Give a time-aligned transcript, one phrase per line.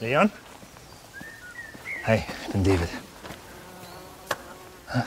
[0.00, 0.30] Leon?
[2.04, 2.88] Hi, ich bin David.
[4.88, 5.02] Hi.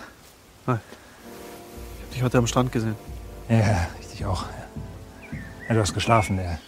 [0.66, 2.96] Ich hab dich heute am Strand gesehen.
[3.50, 4.46] Ja, richtig auch.
[5.68, 6.60] Ja, du hast geschlafen, der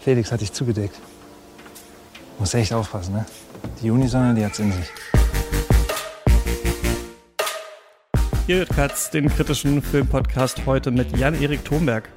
[0.00, 1.00] Felix hat dich zugedeckt.
[2.38, 3.26] Muss echt aufpassen, ne?
[3.80, 4.90] Die Junisonne, die hat's in sich.
[8.48, 12.08] Ihr hört Katz, den kritischen Filmpodcast heute mit Jan-Erik Thomberg.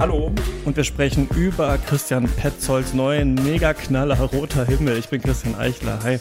[0.00, 0.32] Hallo.
[0.64, 4.96] Und wir sprechen über Christian Petzolds neuen Megaknaller Roter Himmel.
[4.96, 6.02] Ich bin Christian Eichler.
[6.02, 6.18] Hi.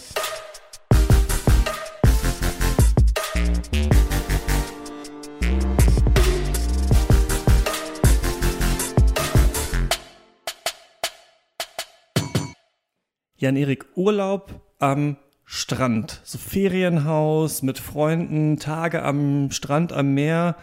[13.38, 16.20] Jan-Erik, Urlaub am Strand.
[16.25, 20.58] So Ferienhaus mit Freunden, Tage am Strand, am Meer.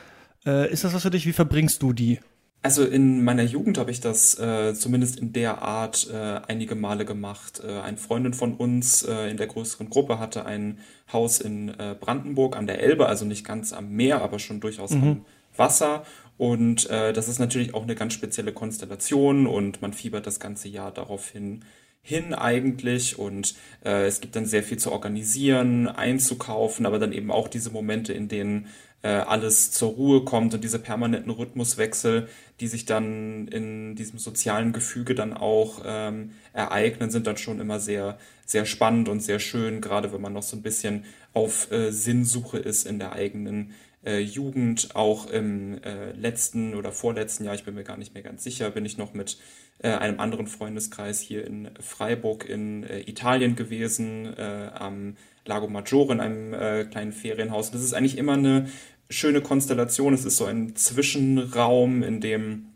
[0.45, 1.25] Äh, ist das was für dich?
[1.27, 2.21] Wie verbringst du die?
[2.67, 7.05] Also in meiner Jugend habe ich das äh, zumindest in der Art äh, einige Male
[7.05, 7.63] gemacht.
[7.65, 10.81] Äh, eine Freundin von uns äh, in der größeren Gruppe hatte ein
[11.13, 14.91] Haus in äh, Brandenburg an der Elbe, also nicht ganz am Meer, aber schon durchaus
[14.91, 15.03] mhm.
[15.05, 15.25] am
[15.57, 16.05] Wasser.
[16.39, 20.69] Und äh, das ist natürlich auch eine ganz spezielle Konstellation und man fiebert das ganze
[20.69, 21.65] Jahr darauf hin,
[22.03, 27.31] hin eigentlich und äh, es gibt dann sehr viel zu organisieren, einzukaufen, aber dann eben
[27.31, 28.67] auch diese Momente, in denen
[29.07, 32.29] alles zur Ruhe kommt und diese permanenten Rhythmuswechsel,
[32.61, 37.81] die sich dann in diesem sozialen Gefüge dann auch ähm, ereignen, sind dann schon immer
[37.81, 41.05] sehr, sehr spannend und sehr schön, gerade wenn man noch so ein bisschen
[41.35, 43.75] auf äh, Sinnsuche ist in der eigenen
[44.07, 44.95] äh, Jugend.
[44.95, 48.71] Auch im äh, letzten oder vorletzten Jahr, ich bin mir gar nicht mehr ganz sicher,
[48.71, 49.39] bin ich noch mit
[49.81, 56.15] äh, einem anderen Freundeskreis hier in Freiburg in äh, Italien gewesen, äh, am Lago Maggiore
[56.15, 57.71] in einem äh, kleinen Ferienhaus.
[57.71, 58.69] Das ist eigentlich immer eine
[59.09, 60.15] schöne Konstellation.
[60.15, 62.67] Es ist so ein Zwischenraum, in dem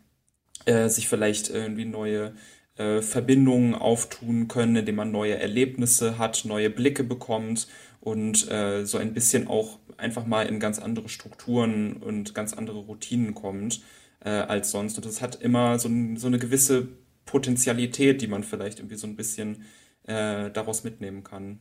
[0.65, 2.35] äh, sich vielleicht irgendwie neue
[2.77, 7.69] äh, Verbindungen auftun können, in dem man neue Erlebnisse hat, neue Blicke bekommt
[8.01, 12.79] und äh, so ein bisschen auch einfach mal in ganz andere Strukturen und ganz andere
[12.79, 13.83] Routinen kommt
[14.25, 14.97] äh, als sonst.
[14.97, 16.89] Und das hat immer so, so eine gewisse
[17.27, 19.65] Potenzialität, die man vielleicht irgendwie so ein bisschen
[20.05, 21.61] äh, daraus mitnehmen kann.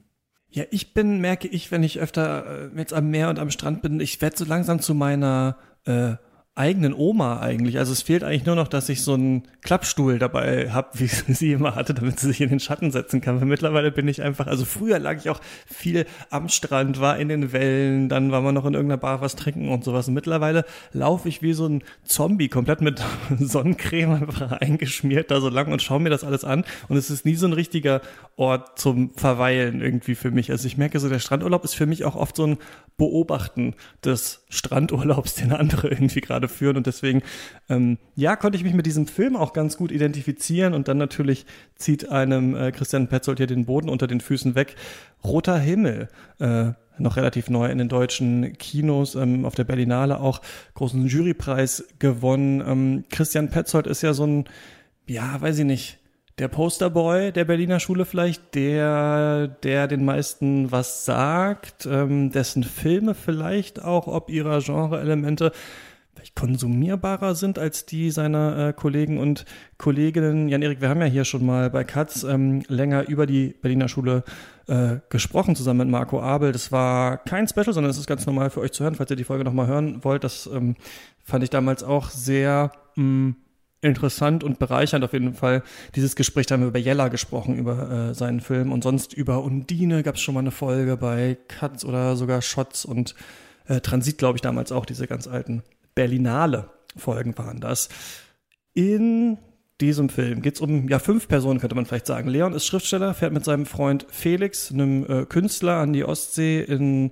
[0.51, 3.81] Ja, ich bin, merke ich, wenn ich öfter äh, jetzt am Meer und am Strand
[3.81, 6.15] bin, ich werde so langsam zu meiner äh,
[6.55, 7.77] eigenen Oma eigentlich.
[7.77, 11.53] Also es fehlt eigentlich nur noch, dass ich so einen Klappstuhl dabei habe, wie sie
[11.53, 13.39] immer hatte, damit sie sich in den Schatten setzen kann.
[13.39, 17.29] Weil mittlerweile bin ich einfach, also früher lag ich auch viel am Strand, war in
[17.29, 20.09] den Wellen, dann war man noch in irgendeiner Bar was trinken und sowas.
[20.09, 23.01] Und mittlerweile laufe ich wie so ein Zombie, komplett mit
[23.39, 26.65] Sonnencreme einfach eingeschmiert da so lang und schaue mir das alles an.
[26.89, 28.01] Und es ist nie so ein richtiger
[28.35, 30.51] Ort zum Verweilen irgendwie für mich.
[30.51, 32.57] Also ich merke so, der Strandurlaub ist für mich auch oft so ein
[32.97, 36.75] Beobachten des Strandurlaubs, den andere irgendwie gerade führen.
[36.77, 37.21] Und deswegen,
[37.69, 40.73] ähm, ja, konnte ich mich mit diesem Film auch ganz gut identifizieren.
[40.73, 41.45] Und dann natürlich
[41.75, 44.75] zieht einem äh, Christian Petzold hier den Boden unter den Füßen weg.
[45.23, 46.09] Roter Himmel.
[46.39, 50.41] Äh, noch relativ neu in den deutschen Kinos, ähm, auf der Berlinale auch
[50.73, 52.61] großen Jurypreis gewonnen.
[52.65, 54.45] Ähm, Christian Petzold ist ja so ein,
[55.07, 55.98] ja, weiß ich nicht,
[56.39, 63.13] der Posterboy der Berliner Schule vielleicht, der, der den meisten was sagt, ähm, dessen Filme
[63.13, 65.51] vielleicht auch, ob ihrer Genre-Elemente
[66.15, 69.45] vielleicht konsumierbarer sind als die seiner äh, Kollegen und
[69.77, 70.47] Kolleginnen.
[70.47, 74.23] Jan-Erik, wir haben ja hier schon mal bei Katz ähm, länger über die Berliner Schule
[74.67, 76.53] äh, gesprochen, zusammen mit Marco Abel.
[76.53, 79.17] Das war kein Special, sondern es ist ganz normal für euch zu hören, falls ihr
[79.17, 80.23] die Folge nochmal hören wollt.
[80.23, 80.75] Das ähm,
[81.23, 83.35] fand ich damals auch sehr mh, mm,
[83.81, 85.63] interessant und bereichernd auf jeden Fall.
[85.95, 89.43] Dieses Gespräch, da haben wir über Jella gesprochen, über äh, seinen Film und sonst über
[89.43, 93.15] Undine gab es schon mal eine Folge bei Katz oder sogar Shots und
[93.67, 95.63] äh, Transit, glaube ich, damals auch, diese ganz alten
[95.95, 97.89] Berlinale Folgen waren das.
[98.73, 99.37] In
[99.79, 102.29] diesem Film geht es um ja fünf Personen, könnte man vielleicht sagen.
[102.29, 107.11] Leon ist Schriftsteller, fährt mit seinem Freund Felix, einem äh, Künstler, an die Ostsee in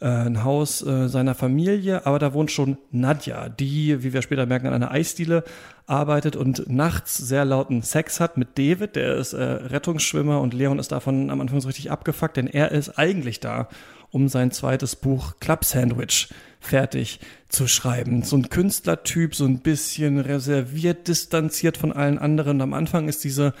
[0.00, 4.46] äh, ein Haus äh, seiner Familie, aber da wohnt schon Nadja, die, wie wir später
[4.46, 5.44] merken, an einer Eisdiele
[5.86, 10.78] arbeitet und nachts sehr lauten Sex hat mit David, der ist äh, Rettungsschwimmer und Leon
[10.78, 13.68] ist davon am Anfang so richtig abgefuckt, denn er ist eigentlich da,
[14.10, 16.28] um sein zweites Buch Club Sandwich
[16.60, 18.22] fertig zu schreiben.
[18.22, 22.56] So ein Künstlertyp, so ein bisschen reserviert, distanziert von allen anderen.
[22.56, 23.52] Und am Anfang ist diese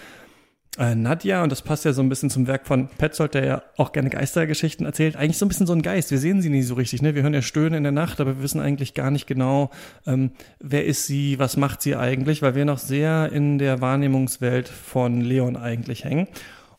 [0.78, 3.62] äh, Nadja, und das passt ja so ein bisschen zum Werk von Petzold, der ja
[3.76, 6.10] auch gerne Geistergeschichten erzählt, eigentlich so ein bisschen so ein Geist.
[6.10, 7.14] Wir sehen sie nie so richtig, ne?
[7.14, 9.70] Wir hören ja Stöhnen in der Nacht, aber wir wissen eigentlich gar nicht genau,
[10.06, 14.68] ähm, wer ist sie, was macht sie eigentlich, weil wir noch sehr in der Wahrnehmungswelt
[14.68, 16.26] von Leon eigentlich hängen.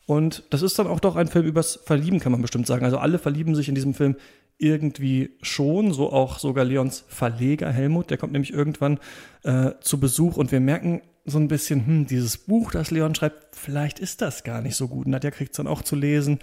[0.04, 2.84] Und das ist dann auch doch ein Film übers Verlieben, kann man bestimmt sagen.
[2.84, 4.16] Also alle verlieben sich in diesem Film
[4.58, 8.98] irgendwie schon, so auch sogar Leons Verleger Helmut, der kommt nämlich irgendwann
[9.42, 13.56] äh, zu Besuch und wir merken so ein bisschen, hm, dieses Buch, das Leon schreibt,
[13.56, 15.06] vielleicht ist das gar nicht so gut.
[15.06, 16.38] Nadja kriegt es dann auch zu lesen.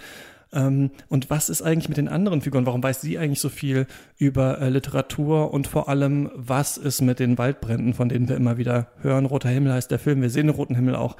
[0.52, 2.66] Ähm, und was ist eigentlich mit den anderen Figuren?
[2.66, 3.86] Warum weiß sie eigentlich so viel
[4.18, 8.58] über äh, Literatur und vor allem, was ist mit den Waldbränden, von denen wir immer
[8.58, 9.26] wieder hören?
[9.26, 10.22] Roter Himmel heißt der Film.
[10.22, 11.16] Wir sehen den Roten Himmel auch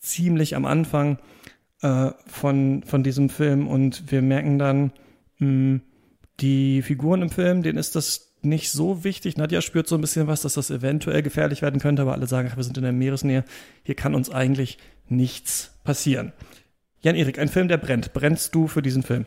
[0.00, 1.18] ziemlich am Anfang
[1.82, 4.92] äh, von, von diesem Film und wir merken dann,
[5.38, 5.80] mh, hm,
[6.40, 9.36] die Figuren im Film, denen ist das nicht so wichtig.
[9.36, 12.48] Nadja spürt so ein bisschen was, dass das eventuell gefährlich werden könnte, aber alle sagen,
[12.52, 13.44] ach, wir sind in der Meeresnähe.
[13.82, 16.32] Hier kann uns eigentlich nichts passieren.
[17.00, 18.12] Jan-Erik, ein Film, der brennt.
[18.12, 19.26] Brennst du für diesen Film?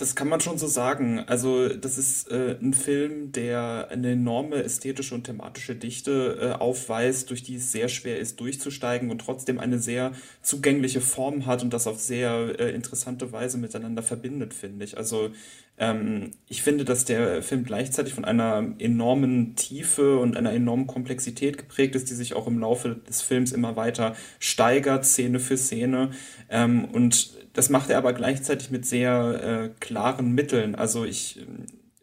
[0.00, 1.18] Das kann man schon so sagen.
[1.20, 7.28] Also das ist äh, ein Film, der eine enorme ästhetische und thematische Dichte äh, aufweist,
[7.28, 11.74] durch die es sehr schwer ist durchzusteigen und trotzdem eine sehr zugängliche Form hat und
[11.74, 14.96] das auf sehr äh, interessante Weise miteinander verbindet, finde ich.
[14.96, 15.32] Also
[15.80, 21.56] ähm, ich finde, dass der Film gleichzeitig von einer enormen Tiefe und einer enormen Komplexität
[21.56, 26.10] geprägt ist, die sich auch im Laufe des Films immer weiter steigert, Szene für Szene.
[26.50, 30.74] Ähm, und das macht er aber gleichzeitig mit sehr äh, klaren Mitteln.
[30.74, 31.46] Also ich äh,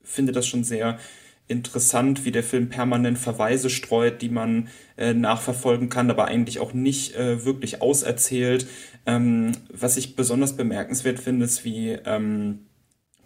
[0.04, 0.98] finde das schon sehr
[1.48, 6.74] interessant, wie der Film permanent Verweise streut, die man äh, nachverfolgen kann, aber eigentlich auch
[6.74, 8.68] nicht äh, wirklich auserzählt.
[9.06, 12.67] Ähm, was ich besonders bemerkenswert finde, ist, wie ähm,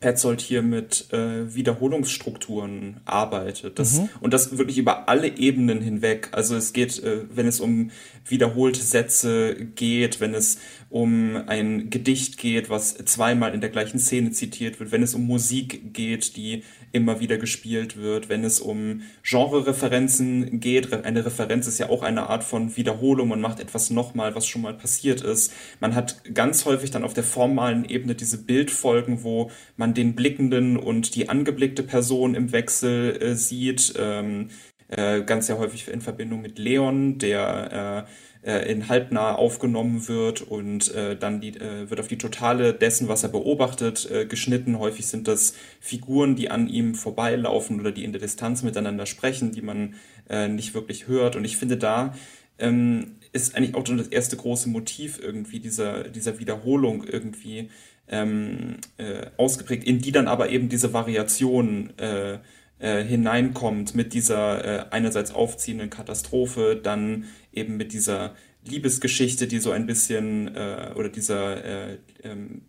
[0.02, 3.78] Petzold hier mit äh, Wiederholungsstrukturen arbeitet.
[3.80, 4.10] Das, mhm.
[4.20, 6.30] Und das wirklich über alle Ebenen hinweg.
[6.32, 7.92] Also es geht, äh, wenn es um
[8.26, 10.58] wiederholte Sätze geht, wenn es
[10.90, 15.26] um ein Gedicht geht, was zweimal in der gleichen Szene zitiert wird, wenn es um
[15.26, 20.92] Musik geht, die immer wieder gespielt wird, wenn es um Genre-Referenzen geht.
[20.92, 23.30] Eine Referenz ist ja auch eine Art von Wiederholung.
[23.30, 25.54] Man macht etwas nochmal, was schon mal passiert ist.
[25.80, 30.78] Man hat ganz häufig dann auf der formalen Ebene diese Bildfolgen, wo man den blickenden
[30.78, 33.94] und die angeblickte Person im Wechsel äh, sieht.
[33.98, 34.50] Ähm,
[34.90, 38.12] äh, ganz sehr häufig in Verbindung mit Leon, der äh,
[38.44, 43.08] äh, in halbnah aufgenommen wird und äh, dann die, äh, wird auf die Totale dessen,
[43.08, 44.80] was er beobachtet, äh, geschnitten.
[44.80, 49.52] Häufig sind das Figuren, die an ihm vorbeilaufen oder die in der Distanz miteinander sprechen,
[49.52, 49.96] die man
[50.30, 51.36] äh, nicht wirklich hört.
[51.36, 52.16] Und ich finde, da
[52.60, 57.70] ähm, ist eigentlich auch schon das erste große Motiv irgendwie dieser, dieser Wiederholung irgendwie
[58.12, 62.40] ähm, äh, ausgeprägt, in die dann aber eben diese Variation äh,
[62.80, 69.72] äh, hineinkommt mit dieser äh, einerseits aufziehenden Katastrophe, dann eben mit dieser Liebesgeschichte, die so
[69.72, 72.64] ein bisschen äh, oder dieser äh, ähm,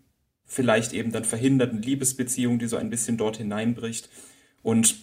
[0.47, 4.09] vielleicht eben dann verhinderten Liebesbeziehung, die so ein bisschen dort hineinbricht.
[4.63, 4.97] Und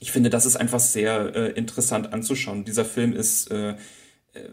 [0.00, 2.64] ich finde, das ist einfach sehr äh, interessant anzuschauen.
[2.64, 4.48] Dieser Film ist äh, äh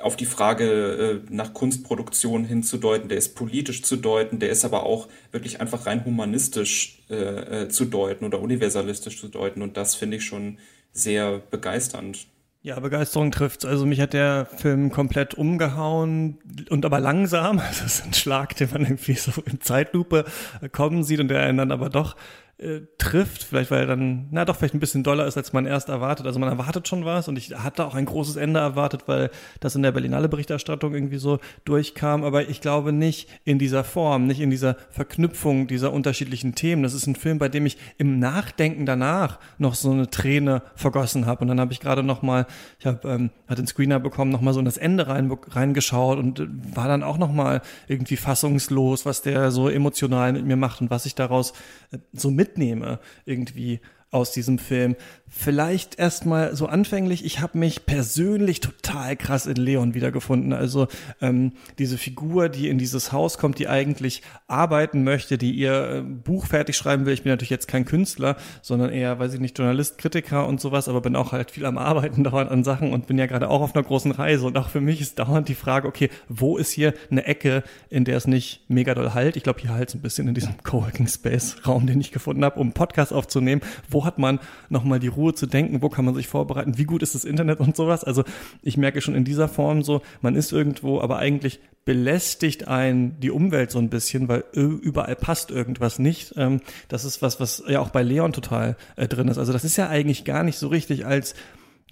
[0.00, 4.84] auf die Frage äh, nach Kunstproduktion hinzudeuten, der ist politisch zu deuten, der ist aber
[4.84, 9.94] auch wirklich einfach rein humanistisch äh, äh, zu deuten oder universalistisch zu deuten und das
[9.94, 10.58] finde ich schon
[10.92, 12.26] sehr begeisternd.
[12.64, 13.64] Ja, Begeisterung trifft's.
[13.64, 16.38] Also mich hat der Film komplett umgehauen
[16.70, 17.56] und aber langsam.
[17.68, 20.24] Das ist ein Schlag, den man irgendwie so in Zeitlupe
[20.70, 22.14] kommen sieht und der einen dann aber doch
[22.62, 25.66] äh, trifft, vielleicht weil er dann, na doch, vielleicht ein bisschen doller ist, als man
[25.66, 26.26] erst erwartet.
[26.26, 29.30] Also man erwartet schon was und ich hatte auch ein großes Ende erwartet, weil
[29.60, 34.26] das in der Berlinale Berichterstattung irgendwie so durchkam, aber ich glaube nicht in dieser Form,
[34.26, 36.82] nicht in dieser Verknüpfung dieser unterschiedlichen Themen.
[36.82, 41.26] Das ist ein Film, bei dem ich im Nachdenken danach noch so eine Träne vergossen
[41.26, 42.46] habe und dann habe ich gerade noch mal,
[42.78, 46.18] ich habe ähm, hat den Screener bekommen, noch mal so in das Ende rein reingeschaut
[46.18, 50.56] und äh, war dann auch noch mal irgendwie fassungslos, was der so emotional mit mir
[50.56, 51.52] macht und was ich daraus
[51.90, 53.80] äh, so mit mitnehme, irgendwie
[54.12, 54.94] aus diesem Film.
[55.34, 60.52] Vielleicht erstmal so anfänglich, ich habe mich persönlich total krass in Leon wiedergefunden.
[60.52, 60.88] Also
[61.22, 66.00] ähm, diese Figur, die in dieses Haus kommt, die eigentlich arbeiten möchte, die ihr äh,
[66.02, 67.14] Buch fertig schreiben will.
[67.14, 70.86] Ich bin natürlich jetzt kein Künstler, sondern eher, weiß ich nicht, Journalist, Kritiker und sowas,
[70.86, 73.62] aber bin auch halt viel am Arbeiten dauernd an Sachen und bin ja gerade auch
[73.62, 74.44] auf einer großen Reise.
[74.44, 78.04] Und auch für mich ist dauernd die Frage, okay, wo ist hier eine Ecke, in
[78.04, 79.38] der es nicht mega doll halt?
[79.38, 82.60] Ich glaube, hier halt ein bisschen in diesem Coworking Space Raum, den ich gefunden habe,
[82.60, 83.62] um Podcast aufzunehmen.
[83.88, 87.02] Wo hat man nochmal die Ruhe zu denken, wo kann man sich vorbereiten, wie gut
[87.02, 88.04] ist das Internet und sowas.
[88.04, 88.24] Also
[88.62, 93.30] ich merke schon in dieser Form so, man ist irgendwo, aber eigentlich belästigt ein die
[93.30, 96.34] Umwelt so ein bisschen, weil überall passt irgendwas nicht.
[96.36, 99.38] Ähm, das ist was, was ja auch bei Leon total äh, drin ist.
[99.38, 101.34] Also das ist ja eigentlich gar nicht so richtig als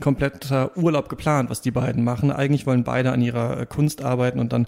[0.01, 2.33] kompletter Urlaub geplant, was die beiden machen.
[2.33, 4.67] Eigentlich wollen beide an ihrer äh, Kunst arbeiten und dann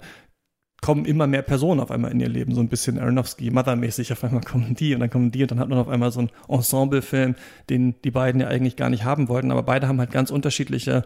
[0.83, 4.23] kommen immer mehr Personen auf einmal in ihr Leben, so ein bisschen Aronofsky, Mother-mäßig, auf
[4.23, 6.29] einmal kommen die und dann kommen die und dann hat man auf einmal so einen
[6.49, 7.35] Ensemble-Film,
[7.69, 11.03] den die beiden ja eigentlich gar nicht haben wollten, aber beide haben halt ganz unterschiedliche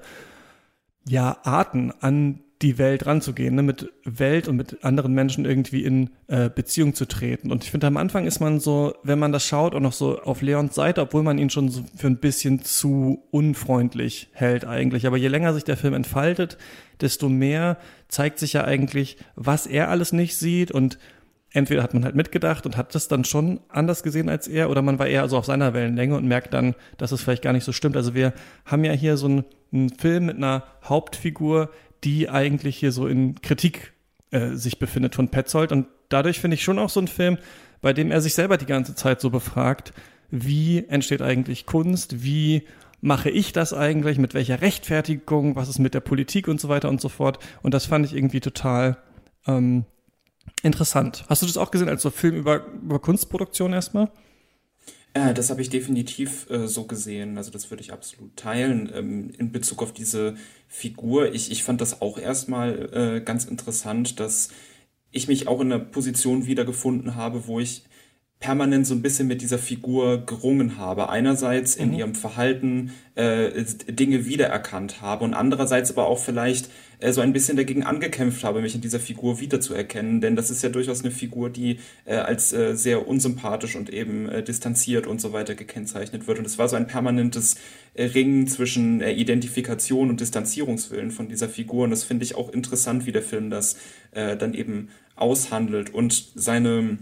[1.08, 3.62] ja, Arten an die Welt ranzugehen, ne?
[3.62, 7.52] mit Welt und mit anderen Menschen irgendwie in äh, Beziehung zu treten.
[7.52, 10.20] Und ich finde, am Anfang ist man so, wenn man das schaut, auch noch so
[10.22, 15.06] auf Leons Seite, obwohl man ihn schon so für ein bisschen zu unfreundlich hält eigentlich.
[15.06, 16.58] Aber je länger sich der Film entfaltet,
[17.00, 20.98] desto mehr zeigt sich ja eigentlich, was er alles nicht sieht und
[21.52, 24.82] entweder hat man halt mitgedacht und hat das dann schon anders gesehen als er oder
[24.82, 27.64] man war eher so auf seiner Wellenlänge und merkt dann, dass es vielleicht gar nicht
[27.64, 27.96] so stimmt.
[27.96, 28.34] Also wir
[28.66, 31.70] haben ja hier so einen, einen Film mit einer Hauptfigur,
[32.04, 33.94] die eigentlich hier so in Kritik
[34.32, 35.72] äh, sich befindet von Petzold.
[35.72, 37.38] Und dadurch finde ich schon auch so ein Film,
[37.82, 39.94] bei dem er sich selber die ganze Zeit so befragt,
[40.30, 42.64] wie entsteht eigentlich Kunst, wie
[43.00, 46.90] mache ich das eigentlich, mit welcher Rechtfertigung, was ist mit der Politik und so weiter
[46.90, 47.40] und so fort.
[47.62, 48.98] Und das fand ich irgendwie total
[49.46, 49.86] ähm,
[50.64, 51.26] interessant.
[51.30, 54.10] Hast du das auch gesehen als so Film über, über Kunstproduktion erstmal?
[55.18, 57.38] Äh, das habe ich definitiv äh, so gesehen.
[57.38, 60.36] Also das würde ich absolut teilen ähm, in Bezug auf diese
[60.68, 61.34] Figur.
[61.34, 64.50] Ich, ich fand das auch erstmal äh, ganz interessant, dass
[65.12, 67.86] ich mich auch in einer Position wiedergefunden habe, wo ich
[68.40, 71.10] permanent so ein bisschen mit dieser Figur gerungen habe.
[71.10, 71.96] Einerseits in mhm.
[71.96, 77.58] ihrem Verhalten äh, Dinge wiedererkannt habe und andererseits aber auch vielleicht äh, so ein bisschen
[77.58, 80.22] dagegen angekämpft habe, mich in dieser Figur wiederzuerkennen.
[80.22, 84.30] Denn das ist ja durchaus eine Figur, die äh, als äh, sehr unsympathisch und eben
[84.30, 86.38] äh, distanziert und so weiter gekennzeichnet wird.
[86.38, 87.56] Und es war so ein permanentes
[87.96, 91.86] äh, Ringen zwischen äh, Identifikation und Distanzierungswillen von dieser Figur.
[91.86, 93.78] Und das finde ich auch interessant, wie der Film das
[94.12, 97.00] äh, dann eben aushandelt und seine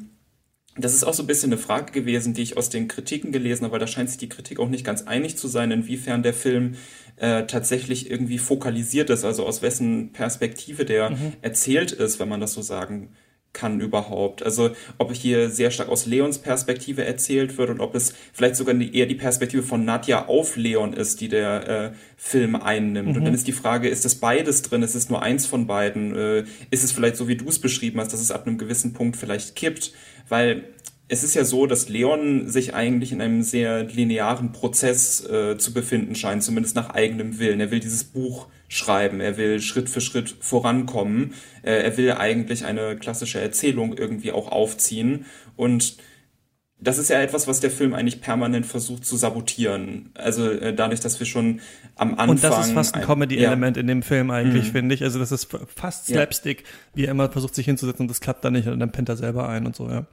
[0.77, 3.63] das ist auch so ein bisschen eine Frage gewesen, die ich aus den Kritiken gelesen
[3.63, 6.33] habe, weil da scheint sich die Kritik auch nicht ganz einig zu sein, inwiefern der
[6.33, 6.75] Film
[7.15, 11.33] äh, tatsächlich irgendwie fokalisiert ist, also aus wessen Perspektive der mhm.
[11.41, 13.09] erzählt ist, wenn man das so sagen
[13.55, 14.43] kann überhaupt.
[14.43, 18.75] Also ob hier sehr stark aus Leons Perspektive erzählt wird und ob es vielleicht sogar
[18.75, 23.09] eher die Perspektive von Nadja auf Leon ist, die der äh, Film einnimmt.
[23.11, 23.15] Mhm.
[23.15, 24.83] Und dann ist die Frage, ist es beides drin?
[24.83, 26.15] Ist es nur eins von beiden?
[26.15, 28.93] Äh, ist es vielleicht so, wie du es beschrieben hast, dass es ab einem gewissen
[28.93, 29.93] Punkt vielleicht kippt?
[30.27, 30.65] Weil
[31.07, 35.73] es ist ja so, dass Leon sich eigentlich in einem sehr linearen Prozess äh, zu
[35.73, 37.59] befinden scheint, zumindest nach eigenem Willen.
[37.59, 42.65] Er will dieses Buch schreiben, er will Schritt für Schritt vorankommen, äh, er will eigentlich
[42.65, 45.97] eine klassische Erzählung irgendwie auch aufziehen und
[46.79, 50.09] das ist ja etwas, was der Film eigentlich permanent versucht zu sabotieren.
[50.13, 51.61] Also äh, dadurch, dass wir schon
[51.95, 52.29] am Anfang.
[52.29, 53.81] Und das ist fast ein Comedy-Element ja.
[53.81, 54.71] in dem Film eigentlich, mhm.
[54.71, 55.03] finde ich.
[55.03, 56.67] Also das ist fast Slapstick, ja.
[56.93, 59.15] wie er immer versucht, sich hinzusetzen und das klappt dann nicht und dann pennt er
[59.15, 60.05] selber ein und so, ja.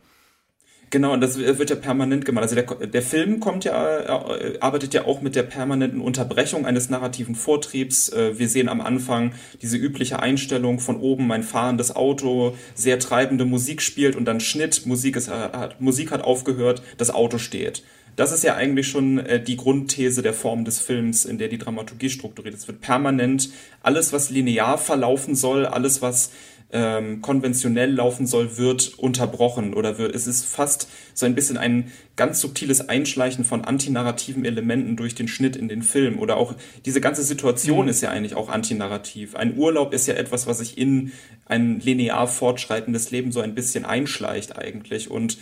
[0.93, 2.43] Genau, und das wird ja permanent gemacht.
[2.43, 6.91] Also der, der Film kommt ja, äh, arbeitet ja auch mit der permanenten Unterbrechung eines
[6.91, 8.11] narrativen Vortriebs.
[8.11, 9.33] Äh, wir sehen am Anfang
[9.63, 14.85] diese übliche Einstellung von oben, ein fahrendes Auto, sehr treibende Musik spielt und dann Schnitt,
[14.85, 17.83] Musik, ist, hat, Musik hat aufgehört, das Auto steht.
[18.15, 21.57] Das ist ja eigentlich schon äh, die Grundthese der Form des Films, in der die
[21.57, 22.63] Dramaturgie strukturiert ist.
[22.63, 23.49] Es wird permanent
[23.83, 26.33] alles, was linear verlaufen soll, alles, was
[26.73, 31.93] ähm, konventionell laufen soll, wird unterbrochen oder wird, es ist fast so ein bisschen ein
[32.17, 36.55] ganz subtiles Einschleichen von antinarrativen Elementen durch den Schnitt in den Film oder auch
[36.87, 37.91] diese ganze Situation mhm.
[37.91, 39.35] ist ja eigentlich auch antinarrativ.
[39.35, 41.13] Ein Urlaub ist ja etwas, was sich in
[41.45, 45.37] ein linear fortschreitendes Leben so ein bisschen einschleicht eigentlich und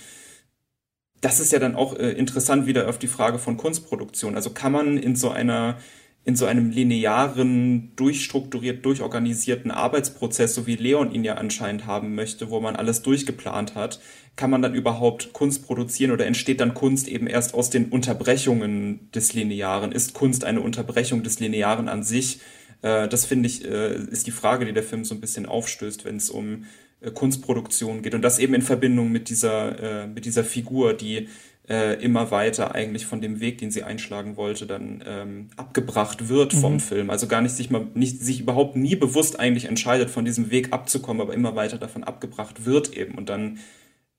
[1.20, 4.34] das ist ja dann auch äh, interessant wieder auf die Frage von Kunstproduktion.
[4.34, 5.76] Also kann man in so einer
[6.24, 12.50] in so einem linearen, durchstrukturiert, durchorganisierten Arbeitsprozess, so wie Leon ihn ja anscheinend haben möchte,
[12.50, 14.00] wo man alles durchgeplant hat,
[14.36, 19.10] kann man dann überhaupt Kunst produzieren oder entsteht dann Kunst eben erst aus den Unterbrechungen
[19.12, 19.92] des Linearen?
[19.92, 22.40] Ist Kunst eine Unterbrechung des Linearen an sich?
[22.82, 26.04] Äh, das finde ich, äh, ist die Frage, die der Film so ein bisschen aufstößt,
[26.04, 26.64] wenn es um
[27.00, 28.14] äh, Kunstproduktion geht.
[28.14, 31.28] Und das eben in Verbindung mit dieser, mit dieser Figur, die
[31.70, 36.52] äh, immer weiter eigentlich von dem Weg, den sie einschlagen wollte, dann ähm, abgebracht wird
[36.52, 36.80] vom mhm.
[36.80, 37.10] Film.
[37.10, 40.72] Also gar nicht sich mal nicht sich überhaupt nie bewusst eigentlich entscheidet, von diesem Weg
[40.72, 43.14] abzukommen, aber immer weiter davon abgebracht wird eben.
[43.14, 43.58] Und dann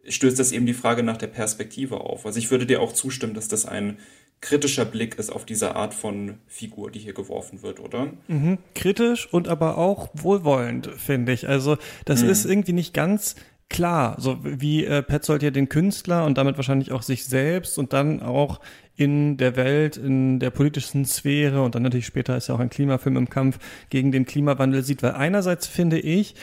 [0.08, 2.25] stößt das eben die Frage nach der Perspektive auf.
[2.25, 3.98] Also ich würde dir auch zustimmen, dass das ein
[4.39, 8.13] kritischer Blick ist auf diese Art von Figur, die hier geworfen wird, oder?
[8.27, 11.48] Mhm, kritisch und aber auch wohlwollend, finde ich.
[11.50, 12.29] Also das mhm.
[12.29, 13.36] ist irgendwie nicht ganz
[13.71, 17.93] klar, so wie äh, Petzold ja den Künstler und damit wahrscheinlich auch sich selbst und
[17.93, 18.59] dann auch
[18.95, 22.69] in der Welt, in der politischen Sphäre und dann natürlich später ist ja auch ein
[22.69, 23.57] Klimafilm im Kampf
[23.89, 26.35] gegen den Klimawandel sieht, weil einerseits finde ich,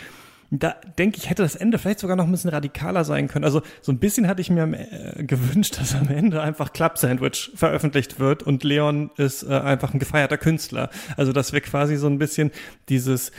[0.50, 3.44] da denke ich, hätte das Ende vielleicht sogar noch ein bisschen radikaler sein können.
[3.44, 7.50] Also so ein bisschen hatte ich mir äh, gewünscht, dass am Ende einfach Club Sandwich
[7.54, 10.88] veröffentlicht wird und Leon ist äh, einfach ein gefeierter Künstler.
[11.16, 12.50] Also dass wir quasi so ein bisschen
[12.88, 13.30] dieses,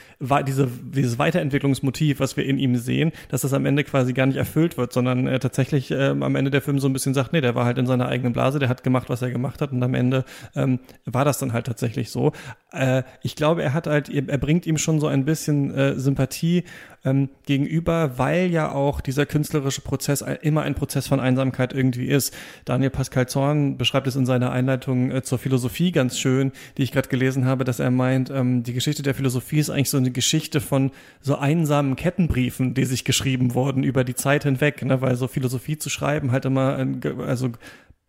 [0.46, 4.38] diese, dieses Weiterentwicklungsmotiv, was wir in ihm sehen, dass das am Ende quasi gar nicht
[4.38, 7.42] erfüllt wird, sondern äh, tatsächlich äh, am Ende der Film so ein bisschen sagt, nee,
[7.42, 9.82] der war halt in seiner eigenen Blase, der hat gemacht, was er gemacht hat und
[9.82, 10.26] am Ende
[10.56, 12.34] ähm, war das dann halt tatsächlich so.
[12.72, 16.64] Äh, ich glaube, er hat halt, er bringt ihm schon so ein bisschen Sympathie
[17.06, 22.36] ähm, gegenüber, weil ja auch dieser künstlerische Prozess immer ein Prozess von Einsamkeit irgendwie ist.
[22.66, 26.92] Daniel Pascal Zorn beschreibt es in seiner Einleitung äh, zur Philosophie ganz schön, die ich
[26.92, 30.12] gerade gelesen habe, dass er meint, ähm, die Geschichte der Philosophie ist eigentlich so eine
[30.12, 30.92] Geschichte von
[31.22, 35.02] so einsamen Kettenbriefen, die sich geschrieben wurden über die Zeit hinweg, ne?
[35.02, 36.86] weil so Philosophie zu schreiben halt immer,
[37.26, 37.52] also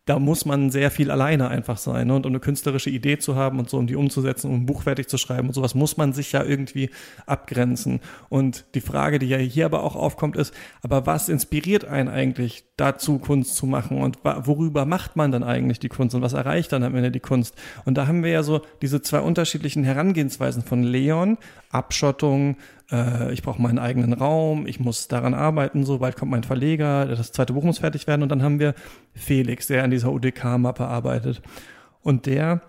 [0.05, 2.07] da muss man sehr viel alleine einfach sein.
[2.07, 2.15] Ne?
[2.15, 4.81] Und um eine künstlerische Idee zu haben und so, um die umzusetzen, um ein Buch
[4.81, 6.89] fertig zu schreiben und sowas, muss man sich ja irgendwie
[7.27, 7.99] abgrenzen.
[8.27, 12.65] Und die Frage, die ja hier aber auch aufkommt, ist, aber was inspiriert einen eigentlich
[12.77, 14.01] dazu, Kunst zu machen?
[14.01, 16.15] Und worüber macht man dann eigentlich die Kunst?
[16.15, 17.55] Und was erreicht dann am Ende die Kunst?
[17.85, 21.37] Und da haben wir ja so diese zwei unterschiedlichen Herangehensweisen von Leon,
[21.69, 22.57] Abschottung,
[22.91, 27.05] äh, ich brauche meinen eigenen Raum, ich muss daran arbeiten, so bald kommt mein Verleger,
[27.05, 28.23] das zweite Buch muss fertig werden.
[28.23, 28.73] Und dann haben wir
[29.13, 31.41] Felix, der an dieser UDK-Mappe arbeitet.
[32.01, 32.61] Und der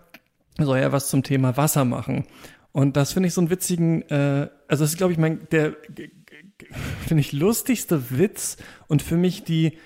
[0.59, 2.27] soll ja was zum Thema Wasser machen.
[2.73, 5.77] Und das finde ich so einen witzigen, äh, also das ist glaube ich mein, der
[7.07, 8.57] finde ich lustigste Witz
[8.89, 9.79] und für mich die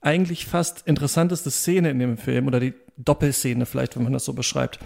[0.00, 4.32] eigentlich fast interessanteste Szene in dem Film oder die Doppelszene vielleicht, wenn man das so
[4.32, 4.80] beschreibt.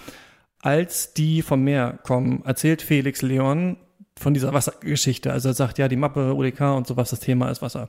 [0.60, 3.78] Als die vom Meer kommen, erzählt Felix Leon
[4.18, 5.32] von dieser Wassergeschichte.
[5.32, 7.88] Also er sagt, ja, die Mappe, UDK und sowas, das Thema ist Wasser.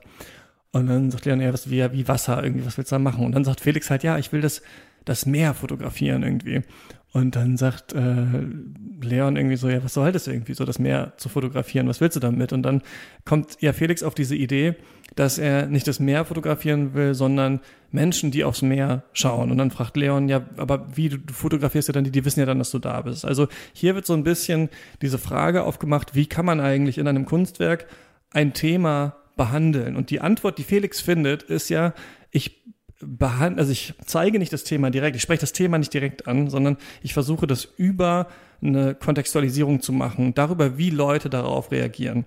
[0.70, 3.24] Und dann sagt Leon, ja, was wie, wie Wasser, irgendwie, was willst du da machen?
[3.24, 4.62] Und dann sagt Felix halt, ja, ich will das,
[5.04, 6.62] das Meer fotografieren irgendwie.
[7.12, 8.26] Und dann sagt äh,
[9.00, 12.16] Leon irgendwie so, ja, was soll das irgendwie, so das Meer zu fotografieren, was willst
[12.16, 12.52] du damit?
[12.52, 12.82] Und dann
[13.24, 14.74] kommt ja Felix auf diese Idee,
[15.16, 17.60] dass er nicht das Meer fotografieren will, sondern
[17.90, 19.50] Menschen, die aufs Meer schauen.
[19.50, 22.46] Und dann fragt Leon, ja, aber wie, du, fotografierst ja dann die, die wissen ja
[22.46, 23.24] dann, dass du da bist.
[23.24, 24.68] Also hier wird so ein bisschen
[25.00, 27.86] diese Frage aufgemacht, wie kann man eigentlich in einem Kunstwerk
[28.32, 29.96] ein Thema behandeln?
[29.96, 31.94] Und die Antwort, die Felix findet, ist ja,
[32.30, 32.62] ich
[33.00, 36.50] behandle, also ich zeige nicht das Thema direkt, ich spreche das Thema nicht direkt an,
[36.50, 38.26] sondern ich versuche das über
[38.60, 42.24] eine Kontextualisierung zu machen, darüber, wie Leute darauf reagieren.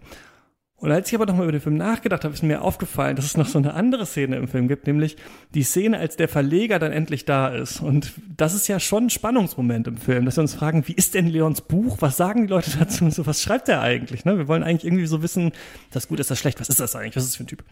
[0.82, 3.38] Und als ich aber nochmal über den Film nachgedacht habe, ist mir aufgefallen, dass es
[3.38, 5.16] noch so eine andere Szene im Film gibt, nämlich
[5.54, 7.82] die Szene, als der Verleger dann endlich da ist.
[7.82, 11.14] Und das ist ja schon ein Spannungsmoment im Film, dass wir uns fragen, wie ist
[11.14, 11.98] denn Leons Buch?
[12.00, 13.08] Was sagen die Leute dazu?
[13.12, 14.26] So, was schreibt er eigentlich?
[14.26, 14.40] Ne?
[14.40, 15.52] Wir wollen eigentlich irgendwie so wissen,
[15.92, 17.16] das gut, ist das schlecht, was ist das eigentlich?
[17.16, 17.64] Was ist das für ein Typ?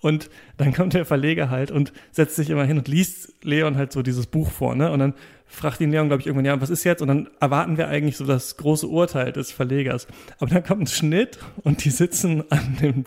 [0.00, 3.92] Und dann kommt der Verleger halt und setzt sich immer hin und liest Leon halt
[3.92, 4.90] so dieses Buch vor, ne?
[4.92, 5.14] Und dann
[5.46, 7.02] fragt ihn Leon, glaube ich, irgendwann, ja, was ist jetzt?
[7.02, 10.06] Und dann erwarten wir eigentlich so das große Urteil des Verlegers.
[10.38, 13.04] Aber dann kommt ein Schnitt und die sitzen an dem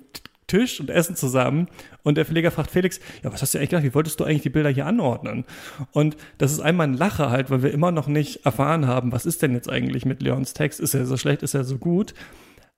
[0.48, 1.70] Tisch und essen zusammen.
[2.04, 3.86] Und der Verleger fragt Felix, ja, was hast du eigentlich gedacht?
[3.86, 5.46] Wie wolltest du eigentlich die Bilder hier anordnen?
[5.94, 9.26] Und das ist einmal ein Lacher halt, weil wir immer noch nicht erfahren haben, was
[9.26, 10.82] ist denn jetzt eigentlich mit Leons Text?
[10.82, 11.42] Ist er so schlecht?
[11.42, 12.14] Ist er so gut?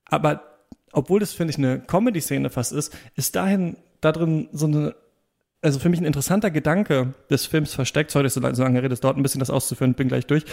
[0.05, 0.43] Aber
[0.91, 4.95] obwohl das, finde ich, eine Comedy-Szene fast ist, ist dahin da drin so eine,
[5.61, 8.11] also für mich ein interessanter Gedanke des Films versteckt.
[8.11, 10.45] Sorry, dass du so lange redest, dort ein bisschen das auszuführen, bin gleich durch.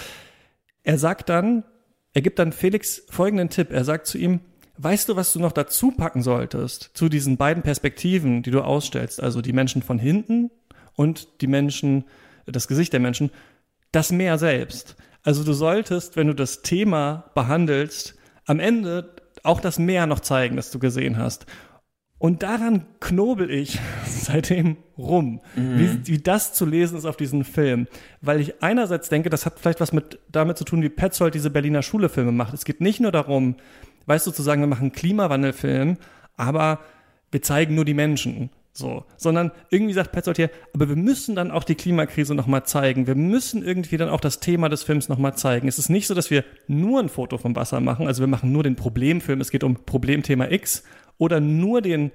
[0.82, 1.64] Er sagt dann,
[2.12, 3.70] er gibt dann Felix folgenden Tipp.
[3.70, 4.40] Er sagt zu ihm,
[4.78, 9.22] weißt du, was du noch dazu packen solltest zu diesen beiden Perspektiven, die du ausstellst?
[9.22, 10.50] Also die Menschen von hinten
[10.96, 12.04] und die Menschen,
[12.46, 13.30] das Gesicht der Menschen,
[13.92, 14.96] das Meer selbst.
[15.22, 18.14] Also du solltest, wenn du das Thema behandelst,
[18.46, 21.46] am Ende auch das Meer noch zeigen, das du gesehen hast.
[22.20, 25.78] Und daran knobel ich seitdem rum, mhm.
[25.78, 27.88] wie, wie das zu lesen ist auf diesen Film.
[28.20, 31.48] Weil ich einerseits denke, das hat vielleicht was mit damit zu tun, wie Petzold diese
[31.48, 32.52] Berliner Schule-Filme macht.
[32.52, 33.56] Es geht nicht nur darum,
[34.04, 35.96] weißt du, zu sagen, wir machen einen Klimawandelfilm,
[36.36, 36.80] aber
[37.32, 38.50] wir zeigen nur die Menschen.
[38.72, 43.06] So, sondern irgendwie sagt Petzold hier, aber wir müssen dann auch die Klimakrise nochmal zeigen.
[43.06, 45.68] Wir müssen irgendwie dann auch das Thema des Films nochmal zeigen.
[45.68, 48.52] Es ist nicht so, dass wir nur ein Foto vom Wasser machen, also wir machen
[48.52, 50.84] nur den Problemfilm, es geht um Problemthema X,
[51.20, 52.10] oder nur den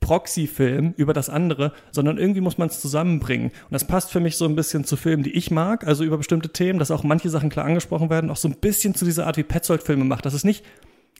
[0.00, 3.48] Proxy-Film über das andere, sondern irgendwie muss man es zusammenbringen.
[3.48, 6.18] Und das passt für mich so ein bisschen zu Filmen, die ich mag, also über
[6.18, 9.26] bestimmte Themen, dass auch manche Sachen klar angesprochen werden, auch so ein bisschen zu dieser
[9.26, 10.64] Art, wie Petzold Filme macht, dass es nicht,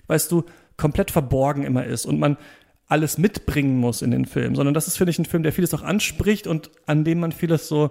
[0.07, 0.45] weißt du,
[0.77, 2.37] komplett verborgen immer ist und man
[2.87, 5.75] alles mitbringen muss in den Film, sondern das ist, finde ich, ein Film, der vieles
[5.75, 7.91] auch anspricht und an dem man vieles so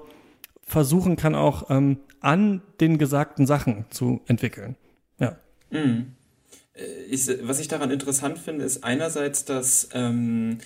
[0.62, 4.78] versuchen kann, auch ähm, an den gesagten Sachen zu entwickeln.
[5.20, 5.38] Ja.
[5.70, 6.15] Mhm.
[7.10, 10.58] Ich, was ich daran interessant finde, ist einerseits, dass ähm,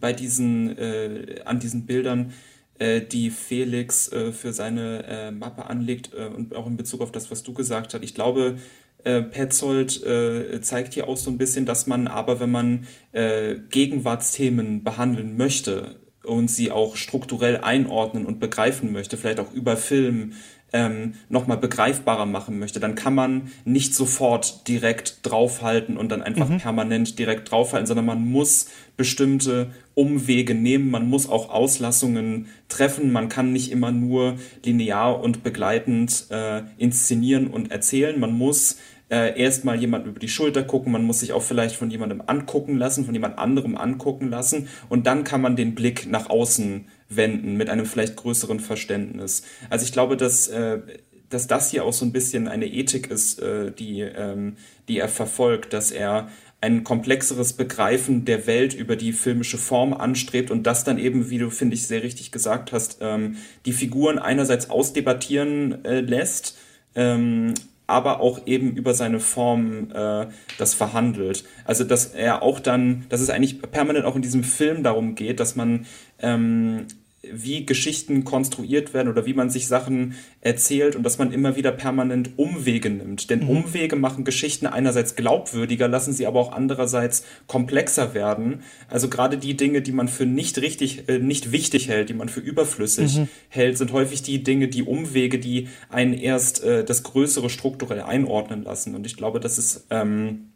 [0.00, 2.32] bei diesen, äh, an diesen Bildern,
[2.78, 7.12] äh, die Felix äh, für seine äh, Mappe anlegt äh, und auch in Bezug auf
[7.12, 8.56] das, was du gesagt hast, ich glaube,
[9.04, 13.56] äh, Petzold äh, zeigt hier auch so ein bisschen, dass man aber, wenn man äh,
[13.70, 20.34] Gegenwartsthemen behandeln möchte und sie auch strukturell einordnen und begreifen möchte, vielleicht auch über Film,
[20.72, 26.48] ähm, nochmal begreifbarer machen möchte, dann kann man nicht sofort direkt draufhalten und dann einfach
[26.48, 26.58] mhm.
[26.58, 33.28] permanent direkt draufhalten, sondern man muss bestimmte Umwege nehmen, man muss auch Auslassungen treffen, man
[33.28, 38.76] kann nicht immer nur linear und begleitend äh, inszenieren und erzählen, man muss
[39.10, 42.76] äh, erstmal jemanden über die Schulter gucken, man muss sich auch vielleicht von jemandem angucken
[42.76, 47.56] lassen, von jemand anderem angucken lassen und dann kann man den Blick nach außen wenden
[47.56, 49.42] mit einem vielleicht größeren Verständnis.
[49.70, 50.80] Also ich glaube, dass äh,
[51.28, 54.56] dass das hier auch so ein bisschen eine Ethik ist, äh, die, ähm,
[54.88, 56.28] die er verfolgt, dass er
[56.60, 61.38] ein komplexeres Begreifen der Welt über die filmische Form anstrebt und das dann eben, wie
[61.38, 66.58] du, finde ich, sehr richtig gesagt hast, ähm, die Figuren einerseits ausdebattieren äh, lässt,
[66.96, 67.54] ähm,
[67.88, 70.26] aber auch eben über seine Form äh,
[70.58, 71.44] das verhandelt.
[71.64, 75.40] Also dass er auch dann, dass es eigentlich permanent auch in diesem Film darum geht,
[75.40, 75.86] dass man
[76.20, 76.86] ähm,
[77.32, 81.72] wie Geschichten konstruiert werden oder wie man sich Sachen erzählt und dass man immer wieder
[81.72, 83.30] permanent Umwege nimmt.
[83.30, 83.50] Denn mhm.
[83.50, 88.62] Umwege machen Geschichten einerseits glaubwürdiger, lassen sie aber auch andererseits komplexer werden.
[88.88, 92.28] Also gerade die Dinge, die man für nicht richtig, äh, nicht wichtig hält, die man
[92.28, 93.28] für überflüssig mhm.
[93.48, 98.62] hält, sind häufig die Dinge, die Umwege, die einen erst äh, das Größere strukturell einordnen
[98.62, 98.94] lassen.
[98.94, 100.47] Und ich glaube, das ist ähm,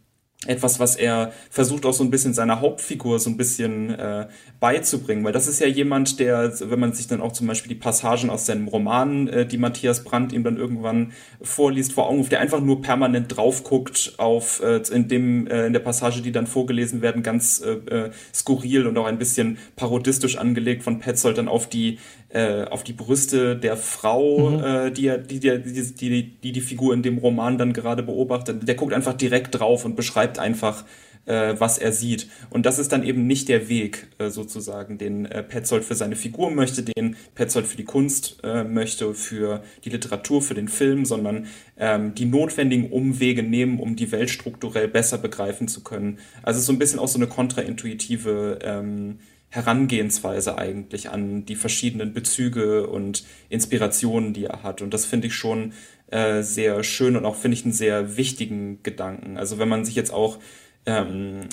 [0.47, 4.27] etwas, was er versucht auch so ein bisschen seiner Hauptfigur so ein bisschen äh,
[4.59, 7.79] beizubringen, weil das ist ja jemand, der, wenn man sich dann auch zum Beispiel die
[7.79, 12.33] Passagen aus seinem Roman, äh, die Matthias Brandt ihm dann irgendwann vorliest, vor Augen ruft,
[12.33, 16.33] der einfach nur permanent drauf guckt auf äh, in dem äh, in der Passage, die
[16.33, 21.39] dann vorgelesen werden, ganz äh, äh, skurril und auch ein bisschen parodistisch angelegt von Petzold
[21.39, 21.99] dann auf die
[22.33, 24.65] äh, auf die Brüste der Frau, mhm.
[24.65, 28.75] äh, die, die, die, die, die die Figur in dem Roman dann gerade beobachtet, der
[28.75, 30.85] guckt einfach direkt drauf und beschreibt einfach,
[31.27, 32.29] äh, was er sieht.
[32.51, 36.17] Und das ist dann eben nicht der Weg, äh, sozusagen, den äh, Petzold für seine
[36.17, 41.05] Figur möchte, den Petzold für die Kunst äh, möchte, für die Literatur, für den Film,
[41.05, 41.47] sondern
[41.79, 46.19] ähm, die notwendigen Umwege nehmen, um die Welt strukturell besser begreifen zu können.
[46.43, 49.19] Also so ein bisschen auch so eine kontraintuitive ähm,
[49.53, 54.81] Herangehensweise eigentlich an die verschiedenen Bezüge und Inspirationen, die er hat.
[54.81, 55.75] Und das finde ich schon
[56.13, 59.37] äh, sehr schön und auch finde ich einen sehr wichtigen Gedanken.
[59.37, 60.39] Also wenn man sich jetzt auch
[60.87, 61.49] ähm,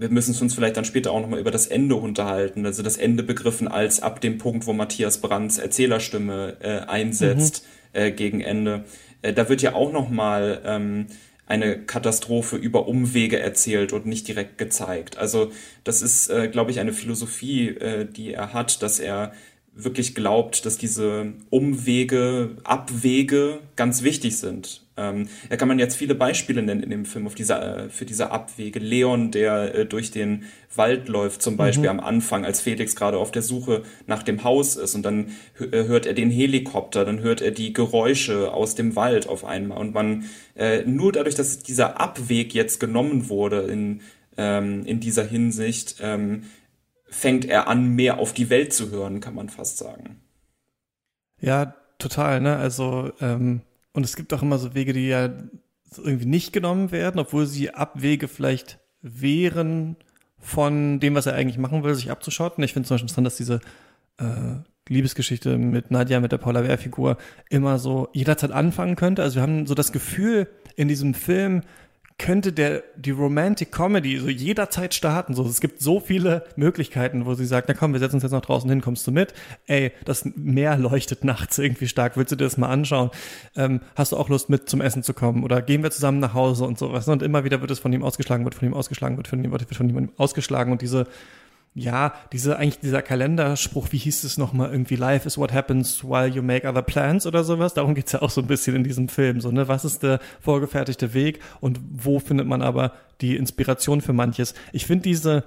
[0.00, 3.22] wir müssen uns vielleicht dann später auch nochmal über das Ende unterhalten, also das Ende
[3.22, 8.00] begriffen als ab dem Punkt, wo Matthias Brands Erzählerstimme äh, einsetzt mhm.
[8.00, 8.84] äh, gegen Ende.
[9.20, 11.06] Äh, da wird ja auch nochmal ähm,
[11.46, 15.18] eine Katastrophe über Umwege erzählt und nicht direkt gezeigt.
[15.18, 15.52] Also
[15.84, 19.32] das ist, äh, glaube ich, eine Philosophie, äh, die er hat, dass er
[19.74, 24.82] wirklich glaubt, dass diese Umwege, Abwege ganz wichtig sind.
[24.96, 28.04] Ähm, da kann man jetzt viele Beispiele nennen in dem Film auf diese, äh, für
[28.04, 28.78] diese Abwege.
[28.78, 32.00] Leon, der äh, durch den Wald läuft, zum Beispiel mhm.
[32.00, 35.28] am Anfang, als Felix gerade auf der Suche nach dem Haus ist und dann
[35.58, 39.78] äh, hört er den Helikopter, dann hört er die Geräusche aus dem Wald auf einmal
[39.78, 40.24] und man
[40.56, 44.02] äh, nur dadurch, dass dieser Abweg jetzt genommen wurde in,
[44.36, 46.42] ähm, in dieser Hinsicht, ähm,
[47.10, 50.20] fängt er an, mehr auf die Welt zu hören, kann man fast sagen.
[51.40, 52.56] Ja, total, ne?
[52.56, 55.30] Also, ähm, und es gibt auch immer so Wege, die ja
[55.96, 59.96] irgendwie nicht genommen werden, obwohl sie Abwege vielleicht wären
[60.38, 62.62] von dem, was er eigentlich machen will, sich abzuschotten.
[62.62, 63.60] Ich finde zum Beispiel interessant, dass diese
[64.18, 67.16] äh, Liebesgeschichte mit Nadja, mit der Paula Wehr-Figur,
[67.48, 69.22] immer so jederzeit anfangen könnte.
[69.22, 71.62] Also wir haben so das Gefühl in diesem Film,
[72.20, 75.34] könnte der die Romantic Comedy so jederzeit starten.
[75.34, 78.32] So, es gibt so viele Möglichkeiten, wo sie sagt, na komm, wir setzen uns jetzt
[78.32, 79.32] noch draußen hin, kommst du mit?
[79.66, 82.18] Ey, das Meer leuchtet nachts irgendwie stark.
[82.18, 83.10] Willst du dir das mal anschauen?
[83.56, 85.44] Ähm, hast du auch Lust mit zum Essen zu kommen?
[85.44, 87.08] Oder gehen wir zusammen nach Hause und sowas?
[87.08, 89.50] Und immer wieder wird es von ihm ausgeschlagen, wird von ihm ausgeschlagen, wird von ihm,
[89.50, 91.06] wird von ihm ausgeschlagen und diese
[91.74, 96.26] ja, diese, eigentlich dieser Kalenderspruch, wie hieß es nochmal irgendwie, Life is what happens while
[96.26, 99.08] you make other plans oder sowas, darum geht's ja auch so ein bisschen in diesem
[99.08, 104.00] Film, so, ne, was ist der vorgefertigte Weg und wo findet man aber die Inspiration
[104.00, 104.54] für manches?
[104.72, 105.44] Ich finde diese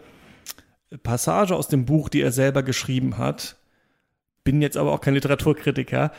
[1.03, 3.57] Passage aus dem Buch, die er selber geschrieben hat,
[4.45, 6.11] bin jetzt aber auch kein Literaturkritiker,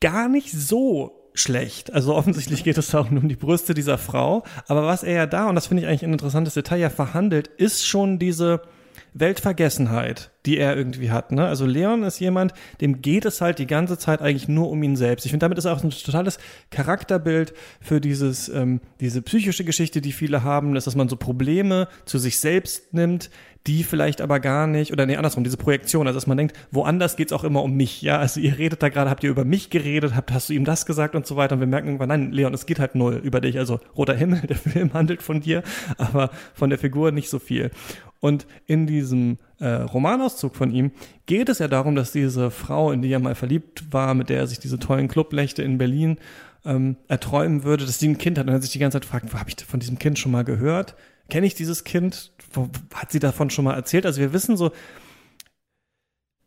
[0.00, 1.92] gar nicht so schlecht.
[1.92, 5.26] Also offensichtlich geht es auch nur um die Brüste dieser Frau, aber was er ja
[5.26, 8.62] da, und das finde ich eigentlich ein interessantes Detail, ja verhandelt, ist schon diese,
[9.12, 11.30] Weltvergessenheit, die er irgendwie hat.
[11.30, 11.46] Ne?
[11.46, 14.96] Also Leon ist jemand, dem geht es halt die ganze Zeit eigentlich nur um ihn
[14.96, 15.26] selbst.
[15.26, 16.38] Ich finde, damit ist auch ein totales
[16.70, 21.86] Charakterbild für dieses, ähm, diese psychische Geschichte, die viele haben, dass, dass man so Probleme
[22.06, 23.28] zu sich selbst nimmt,
[23.66, 27.16] die vielleicht aber gar nicht, oder nee, andersrum, diese Projektion, also dass man denkt, woanders
[27.16, 29.68] geht's auch immer um mich, ja, also ihr redet da gerade, habt ihr über mich
[29.68, 32.32] geredet, habt, hast du ihm das gesagt und so weiter und wir merken irgendwann, nein,
[32.32, 35.62] Leon, es geht halt null über dich, also Roter Himmel, der Film handelt von dir,
[35.98, 37.70] aber von der Figur nicht so viel.
[38.20, 40.92] Und in diesem äh, Romanauszug von ihm
[41.26, 44.38] geht es ja darum, dass diese Frau, in die er mal verliebt war, mit der
[44.38, 46.18] er sich diese tollen Clubnächte in Berlin
[46.64, 49.32] ähm, erträumen würde, dass sie ein Kind hat und er sich die ganze Zeit fragt,
[49.32, 50.94] wo habe ich von diesem Kind schon mal gehört?
[51.28, 52.32] Kenne ich dieses Kind?
[52.52, 54.06] Wo, hat sie davon schon mal erzählt?
[54.06, 54.70] Also wir wissen so,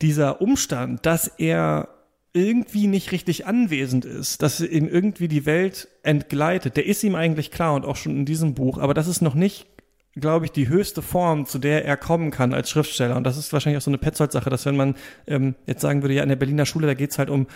[0.02, 1.90] dieser Umstand, dass er
[2.34, 7.52] irgendwie nicht richtig anwesend ist, dass ihm irgendwie die Welt entgleitet, der ist ihm eigentlich
[7.52, 9.68] klar und auch schon in diesem Buch, aber das ist noch nicht
[10.16, 13.16] glaube ich, die höchste Form, zu der er kommen kann als Schriftsteller.
[13.16, 14.96] Und das ist wahrscheinlich auch so eine Petzold-Sache, dass wenn man
[15.28, 17.48] ähm, jetzt sagen würde, ja, in der Berliner Schule, da geht's halt um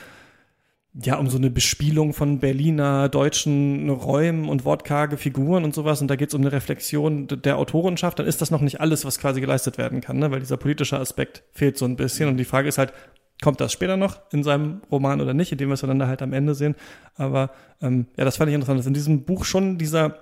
[0.98, 6.02] ja, um so eine Bespielung von Berliner deutschen Räumen und wortkarge Figuren und sowas.
[6.02, 8.18] Und da geht's um eine Reflexion der Autorenschaft.
[8.18, 10.32] Dann ist das noch nicht alles, was quasi geleistet werden kann, ne?
[10.32, 12.30] weil dieser politische Aspekt fehlt so ein bisschen.
[12.30, 12.94] Und die Frage ist halt,
[13.42, 16.32] kommt das später noch in seinem Roman oder nicht, indem wir es dann halt am
[16.32, 16.76] Ende sehen.
[17.16, 20.20] Aber ähm, ja, das fand ich interessant, dass in diesem Buch schon dieser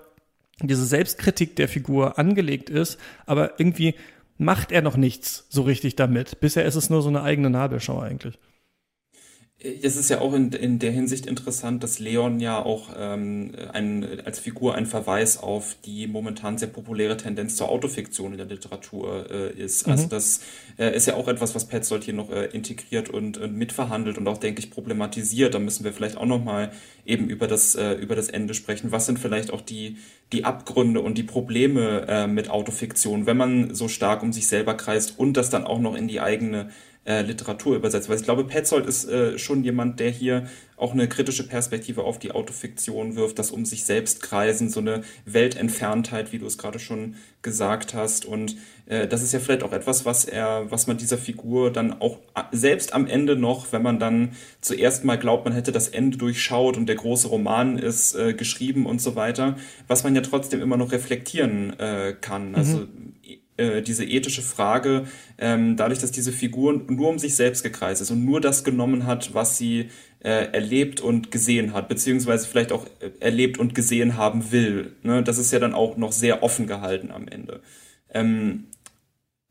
[0.62, 3.96] diese Selbstkritik der Figur angelegt ist, aber irgendwie
[4.38, 6.40] macht er noch nichts so richtig damit.
[6.40, 8.38] Bisher ist es nur so eine eigene Nabelschau eigentlich.
[9.64, 14.22] Es ist ja auch in, in der Hinsicht interessant, dass Leon ja auch ähm, ein,
[14.26, 19.26] als Figur ein Verweis auf die momentan sehr populäre Tendenz zur Autofiktion in der Literatur
[19.32, 19.88] äh, ist.
[19.88, 20.04] Also mhm.
[20.04, 20.42] Also das
[20.78, 24.28] äh, ist ja auch etwas, was Petzold hier noch äh, integriert und, und mitverhandelt und
[24.28, 25.54] auch, denke ich, problematisiert.
[25.54, 26.72] Da müssen wir vielleicht auch nochmal
[27.06, 28.92] eben über das, äh, über das Ende sprechen.
[28.92, 29.98] Was sind vielleicht auch die,
[30.32, 34.76] die Abgründe und die Probleme äh, mit Autofiktion, wenn man so stark um sich selber
[34.76, 36.70] kreist und das dann auch noch in die eigene
[37.06, 38.10] äh, Literatur übersetzt.
[38.10, 42.20] Weil ich glaube, Petzold ist äh, schon jemand, der hier auch eine kritische Perspektive auf
[42.20, 46.80] die Autofiktion wirft, das um sich selbst kreisen, so eine Weltentferntheit, wie du es gerade
[46.80, 48.26] schon gesagt hast.
[48.26, 52.02] Und äh, das ist ja vielleicht auch etwas, was er, was man dieser Figur dann
[52.02, 52.20] auch
[52.52, 56.78] selbst am Ende noch, wenn man dann zuerst mal glaubt, man hätte das Ende durchschaut
[56.78, 60.78] und der große Roman ist äh, geschrieben und so weiter, was man ja trotzdem immer
[60.78, 62.56] noch reflektieren äh, kann.
[62.56, 63.14] Also mhm
[63.58, 65.06] äh, diese ethische Frage,
[65.38, 69.06] ähm, dadurch, dass diese Figur nur um sich selbst gekreist ist und nur das genommen
[69.06, 69.90] hat, was sie
[70.24, 74.96] äh, erlebt und gesehen hat, beziehungsweise vielleicht auch äh, erlebt und gesehen haben will.
[75.04, 75.24] Ne?
[75.24, 77.62] Das ist ja dann auch noch sehr offen gehalten am Ende.
[78.14, 78.66] Ähm,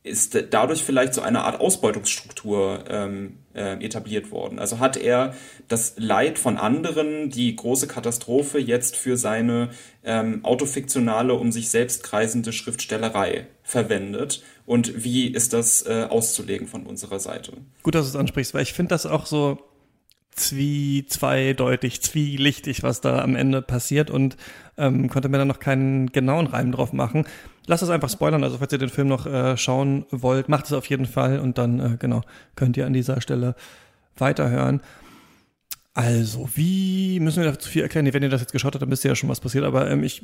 [0.04, 4.58] ist dadurch vielleicht so eine Art Ausbeutungsstruktur ähm, äh, etabliert worden.
[4.58, 5.34] Also hat er
[5.68, 9.70] das Leid von anderen, die große Katastrophe jetzt für seine
[10.02, 14.42] ähm, autofiktionale, um sich selbst kreisende Schriftstellerei verwendet.
[14.66, 17.52] Und wie ist das äh, auszulegen von unserer Seite?
[17.84, 19.58] Gut, dass du es ansprichst, weil ich finde das auch so
[20.32, 24.36] zwie, zweideutig, zwielichtig, was da am Ende passiert und
[24.78, 27.26] ähm, konnte mir da noch keinen genauen Reim drauf machen.
[27.66, 30.72] Lass es einfach spoilern, also falls ihr den Film noch äh, schauen wollt, macht es
[30.72, 32.22] auf jeden Fall und dann, äh, genau,
[32.56, 33.54] könnt ihr an dieser Stelle
[34.16, 34.80] weiterhören.
[35.94, 38.04] Also, wie müssen wir dazu viel erklären?
[38.04, 39.90] Nee, wenn ihr das jetzt geschaut habt, dann wisst ihr ja schon, was passiert, aber
[39.90, 40.22] ähm, ich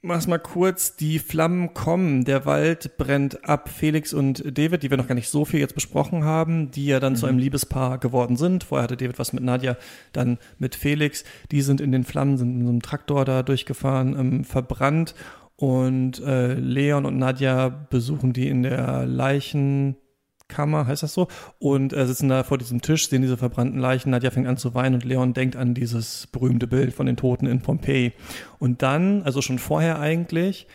[0.00, 0.96] mach's mal kurz.
[0.96, 3.68] Die Flammen kommen, der Wald brennt ab.
[3.68, 7.00] Felix und David, die wir noch gar nicht so viel jetzt besprochen haben, die ja
[7.00, 7.16] dann mhm.
[7.16, 8.64] zu einem Liebespaar geworden sind.
[8.64, 9.76] Vorher hatte David was mit Nadja,
[10.12, 11.24] dann mit Felix.
[11.50, 15.14] Die sind in den Flammen, sind in so einem Traktor da durchgefahren, ähm, verbrannt
[15.56, 21.28] und äh, Leon und Nadja besuchen die in der Leichenkammer, heißt das so?
[21.58, 24.10] Und äh, sitzen da vor diesem Tisch, sehen diese verbrannten Leichen.
[24.10, 27.46] Nadja fängt an zu weinen und Leon denkt an dieses berühmte Bild von den Toten
[27.46, 28.12] in Pompeji.
[28.58, 30.66] Und dann, also schon vorher eigentlich,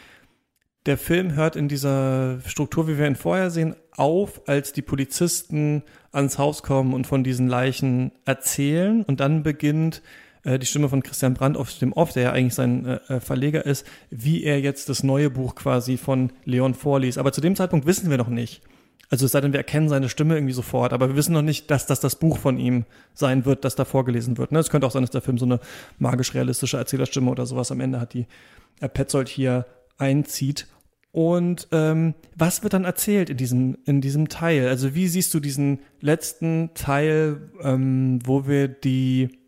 [0.87, 5.83] der Film hört in dieser Struktur, wie wir ihn vorher sehen, auf, als die Polizisten
[6.11, 9.03] ans Haus kommen und von diesen Leichen erzählen.
[9.03, 10.01] Und dann beginnt
[10.43, 13.19] äh, die Stimme von Christian Brandt auf dem Off, der ja eigentlich sein äh, äh,
[13.19, 17.17] Verleger ist, wie er jetzt das neue Buch quasi von Leon vorliest.
[17.17, 18.61] Aber zu dem Zeitpunkt wissen wir noch nicht.
[19.09, 21.69] Also es sei denn, wir erkennen seine Stimme irgendwie sofort, aber wir wissen noch nicht,
[21.69, 24.53] dass das das Buch von ihm sein wird, das da vorgelesen wird.
[24.53, 24.59] Ne?
[24.59, 25.59] Es könnte auch sein, dass der Film so eine
[25.99, 28.25] magisch-realistische Erzählerstimme oder sowas am Ende hat, die
[28.79, 29.65] äh, Petzold hier
[29.97, 30.67] einzieht.
[31.11, 34.69] Und ähm, was wird dann erzählt in diesem, in diesem Teil?
[34.69, 39.40] Also wie siehst du diesen letzten Teil, ähm, wo wir die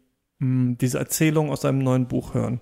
[0.44, 2.62] mh, diese Erzählung aus einem neuen Buch hören?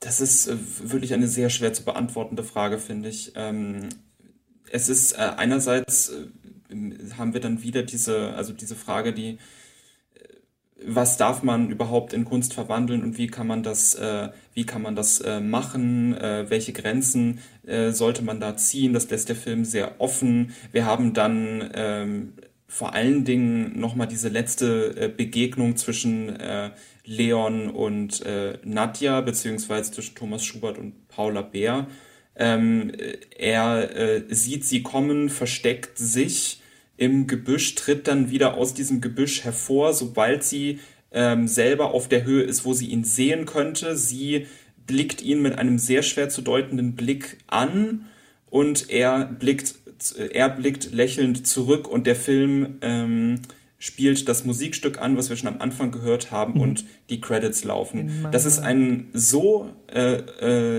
[0.00, 3.32] Das ist äh, wirklich eine sehr schwer zu beantwortende Frage, finde ich.
[3.34, 3.88] Ähm,
[4.70, 9.38] es ist äh, einerseits äh, haben wir dann wieder diese, also diese Frage, die
[10.86, 13.98] was darf man überhaupt in Kunst verwandeln und wie kann man das,
[14.54, 17.40] wie kann man das machen, welche Grenzen
[17.90, 18.92] sollte man da ziehen.
[18.92, 20.52] Das lässt der Film sehr offen.
[20.70, 22.34] Wir haben dann ähm,
[22.68, 26.70] vor allen Dingen nochmal diese letzte äh, Begegnung zwischen äh,
[27.04, 31.86] Leon und äh, Nadja, beziehungsweise zwischen Thomas Schubert und Paula Bär.
[32.36, 32.92] Ähm,
[33.36, 36.60] er äh, sieht sie kommen, versteckt sich
[36.98, 42.24] im Gebüsch, tritt dann wieder aus diesem Gebüsch hervor, sobald sie ähm, selber auf der
[42.24, 43.96] Höhe ist, wo sie ihn sehen könnte.
[43.96, 44.46] Sie
[44.86, 48.06] blickt ihn mit einem sehr schwer zu deutenden Blick an
[48.50, 49.77] und er blickt,
[50.32, 53.40] er blickt lächelnd zurück und der Film ähm,
[53.78, 56.60] spielt das Musikstück an, was wir schon am Anfang gehört haben mhm.
[56.60, 58.26] und die Credits laufen.
[58.32, 60.14] Das ist ein so, äh,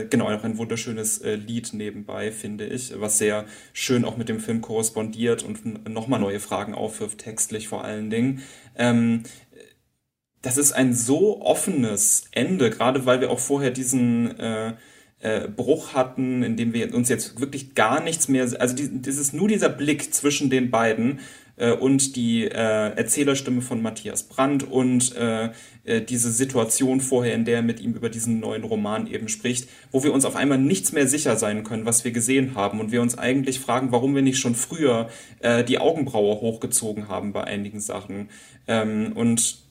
[0.02, 4.28] äh, genau, noch ein wunderschönes äh, Lied nebenbei, finde ich, was sehr schön auch mit
[4.28, 8.44] dem Film korrespondiert und nochmal neue Fragen aufwirft, textlich vor allen Dingen.
[8.76, 9.24] Ähm,
[10.42, 14.74] das ist ein so offenes Ende, gerade weil wir auch vorher diesen äh,
[15.20, 19.18] äh, Bruch hatten, in dem wir uns jetzt wirklich gar nichts mehr, also die, das
[19.18, 21.20] ist nur dieser Blick zwischen den beiden
[21.58, 25.50] äh, und die äh, Erzählerstimme von Matthias Brandt und äh,
[25.84, 29.70] äh, diese Situation vorher, in der er mit ihm über diesen neuen Roman eben spricht,
[29.92, 32.92] wo wir uns auf einmal nichts mehr sicher sein können, was wir gesehen haben und
[32.92, 37.44] wir uns eigentlich fragen, warum wir nicht schon früher äh, die Augenbraue hochgezogen haben bei
[37.44, 38.30] einigen Sachen.
[38.68, 39.69] Ähm, und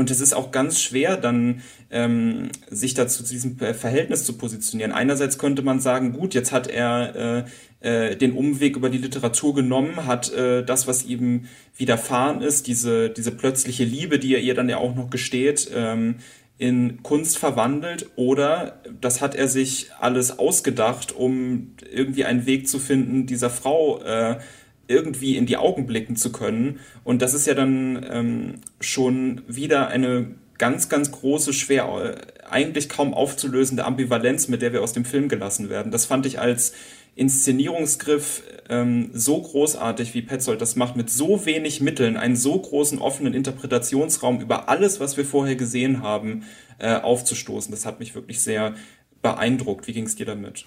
[0.00, 4.92] und es ist auch ganz schwer, dann ähm, sich dazu zu diesem Verhältnis zu positionieren.
[4.92, 7.44] Einerseits könnte man sagen, gut, jetzt hat er
[7.82, 11.44] äh, äh, den Umweg über die Literatur genommen, hat äh, das, was ihm
[11.76, 16.16] widerfahren ist, diese, diese plötzliche Liebe, die er ihr dann ja auch noch gesteht, ähm,
[16.56, 22.78] in Kunst verwandelt oder das hat er sich alles ausgedacht, um irgendwie einen Weg zu
[22.78, 24.38] finden, dieser Frau äh,
[24.90, 26.80] irgendwie in die Augen blicken zu können.
[27.04, 32.16] Und das ist ja dann ähm, schon wieder eine ganz, ganz große, schwer,
[32.50, 35.92] eigentlich kaum aufzulösende Ambivalenz, mit der wir aus dem Film gelassen werden.
[35.92, 36.74] Das fand ich als
[37.16, 42.98] Inszenierungsgriff ähm, so großartig, wie Petzold das macht, mit so wenig Mitteln, einen so großen
[42.98, 46.44] offenen Interpretationsraum über alles, was wir vorher gesehen haben,
[46.78, 47.70] äh, aufzustoßen.
[47.70, 48.74] Das hat mich wirklich sehr
[49.22, 49.86] beeindruckt.
[49.86, 50.64] Wie ging es dir damit?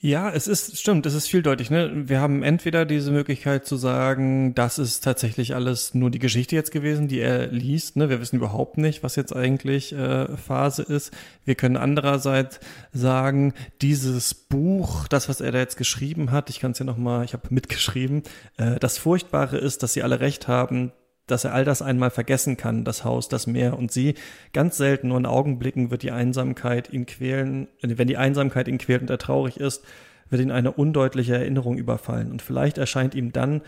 [0.00, 1.70] Ja, es ist, stimmt, es ist vieldeutig.
[1.70, 2.08] Ne?
[2.08, 6.70] Wir haben entweder diese Möglichkeit zu sagen, das ist tatsächlich alles nur die Geschichte jetzt
[6.70, 7.96] gewesen, die er liest.
[7.96, 8.08] Ne?
[8.08, 11.12] Wir wissen überhaupt nicht, was jetzt eigentlich äh, Phase ist.
[11.44, 12.60] Wir können andererseits
[12.92, 17.24] sagen, dieses Buch, das, was er da jetzt geschrieben hat, ich kann es ja nochmal,
[17.24, 18.22] ich habe mitgeschrieben,
[18.56, 20.92] äh, das Furchtbare ist, dass sie alle recht haben,
[21.30, 24.14] dass er all das einmal vergessen kann, das Haus, das Meer und sie.
[24.52, 27.68] Ganz selten, nur in Augenblicken wird die Einsamkeit ihn quälen.
[27.82, 29.84] Wenn die Einsamkeit ihn quält und er traurig ist,
[30.30, 32.30] wird ihn eine undeutliche Erinnerung überfallen.
[32.30, 33.62] Und vielleicht erscheint ihm dann,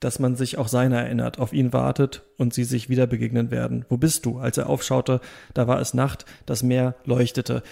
[0.00, 3.84] dass man sich auch seiner erinnert, auf ihn wartet und sie sich wieder begegnen werden.
[3.88, 4.38] Wo bist du?
[4.38, 5.20] Als er aufschaute,
[5.54, 7.62] da war es Nacht, das Meer leuchtete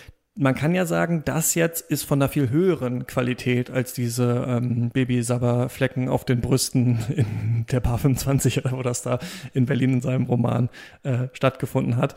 [0.40, 4.88] man kann ja sagen, das jetzt ist von einer viel höheren Qualität als diese ähm,
[4.88, 9.18] Baby-Sabber-Flecken auf den Brüsten in der Bar 25 oder wo das da
[9.53, 10.70] in Berlin in seinem Roman
[11.03, 12.14] äh, stattgefunden hat.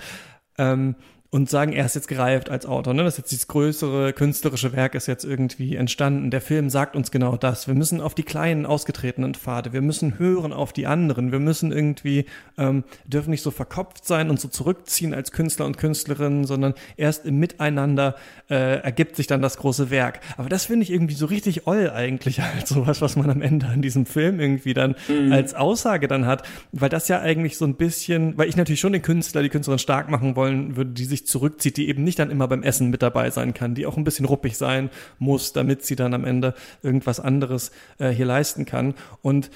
[0.58, 0.96] Ähm,
[1.34, 2.94] und sagen, er ist jetzt gereift als Autor.
[2.94, 3.04] Ne?
[3.04, 6.30] Das ist jetzt dieses größere künstlerische Werk ist jetzt irgendwie entstanden.
[6.30, 7.68] Der Film sagt uns genau das.
[7.68, 9.74] Wir müssen auf die kleinen ausgetretenen Pfade.
[9.74, 11.32] Wir müssen hören auf die anderen.
[11.32, 12.26] Wir müssen irgendwie
[12.60, 17.26] ähm, dürfen nicht so verkopft sein und so zurückziehen als Künstler und Künstlerinnen, sondern erst
[17.26, 18.14] im Miteinander
[18.52, 20.20] äh, ergibt sich dann das große Werk.
[20.38, 23.66] Aber das finde ich irgendwie so richtig oll eigentlich als sowas, was man am Ende
[23.66, 25.32] an diesem Film irgendwie dann mhm.
[25.34, 28.94] als Aussage dann hat, weil das ja eigentlich so ein bisschen, weil ich natürlich schon
[28.94, 32.20] den Künstler, die Künstlerin stark machen wollen würde, die sich sich zurückzieht, die eben nicht
[32.20, 35.54] dann immer beim Essen mit dabei sein kann, die auch ein bisschen ruppig sein muss,
[35.54, 38.94] damit sie dann am Ende irgendwas anderes äh, hier leisten kann.
[39.22, 39.50] Und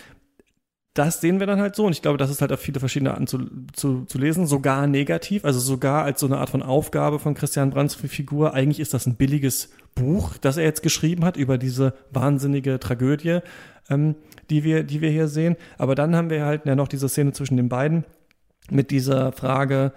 [0.93, 1.85] das sehen wir dann halt so.
[1.85, 3.39] Und ich glaube, das ist halt auf viele verschiedene Arten zu,
[3.73, 7.69] zu, zu lesen, sogar negativ, also sogar als so eine Art von Aufgabe von Christian
[7.69, 8.53] Brands Figur.
[8.53, 13.39] Eigentlich ist das ein billiges Buch, das er jetzt geschrieben hat über diese wahnsinnige Tragödie,
[13.89, 14.15] ähm,
[14.49, 15.55] die wir, die wir hier sehen.
[15.77, 18.03] Aber dann haben wir halt ja noch diese Szene zwischen den beiden
[18.69, 19.93] mit dieser Frage,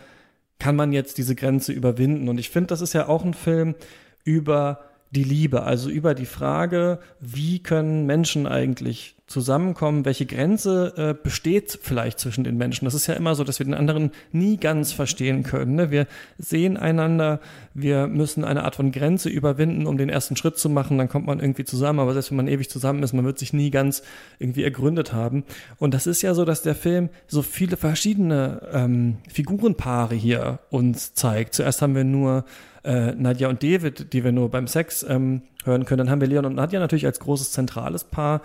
[0.60, 2.28] kann man jetzt diese Grenze überwinden?
[2.28, 3.74] Und ich finde, das ist ja auch ein Film
[4.22, 11.14] über die Liebe, also über die Frage, wie können Menschen eigentlich zusammenkommen, welche Grenze äh,
[11.14, 12.84] besteht vielleicht zwischen den Menschen.
[12.84, 15.76] Das ist ja immer so, dass wir den anderen nie ganz verstehen können.
[15.76, 15.92] Ne?
[15.92, 17.38] Wir sehen einander,
[17.72, 21.26] wir müssen eine Art von Grenze überwinden, um den ersten Schritt zu machen, dann kommt
[21.26, 24.02] man irgendwie zusammen, aber selbst wenn man ewig zusammen ist, man wird sich nie ganz
[24.40, 25.44] irgendwie ergründet haben.
[25.78, 31.14] Und das ist ja so, dass der Film so viele verschiedene ähm, Figurenpaare hier uns
[31.14, 31.54] zeigt.
[31.54, 32.44] Zuerst haben wir nur
[32.84, 35.98] äh, Nadja und David, die wir nur beim Sex ähm, hören können.
[35.98, 38.42] Dann haben wir Leon und Nadja natürlich als großes zentrales Paar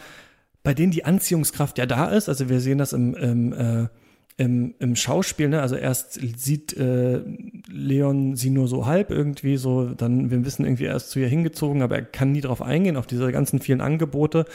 [0.65, 2.28] bei denen die Anziehungskraft ja da ist.
[2.28, 3.88] Also wir sehen das im, im, äh,
[4.38, 5.62] im, im Schauspiel, ne?
[5.62, 7.21] Also erst sieht äh,
[7.69, 11.30] Leon sie nur so halb irgendwie, so dann, wir wissen irgendwie, er ist zu ihr
[11.30, 14.45] hingezogen, aber er kann nie drauf eingehen, auf diese ganzen vielen Angebote,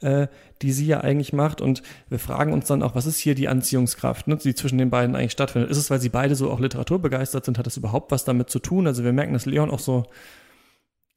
[0.00, 0.26] äh,
[0.60, 1.60] die sie ja eigentlich macht.
[1.60, 4.90] Und wir fragen uns dann auch, was ist hier die Anziehungskraft, ne, die zwischen den
[4.90, 5.70] beiden eigentlich stattfindet?
[5.70, 8.58] Ist es, weil sie beide so auch literaturbegeistert sind, hat das überhaupt was damit zu
[8.58, 8.88] tun?
[8.88, 10.06] Also wir merken, dass Leon auch so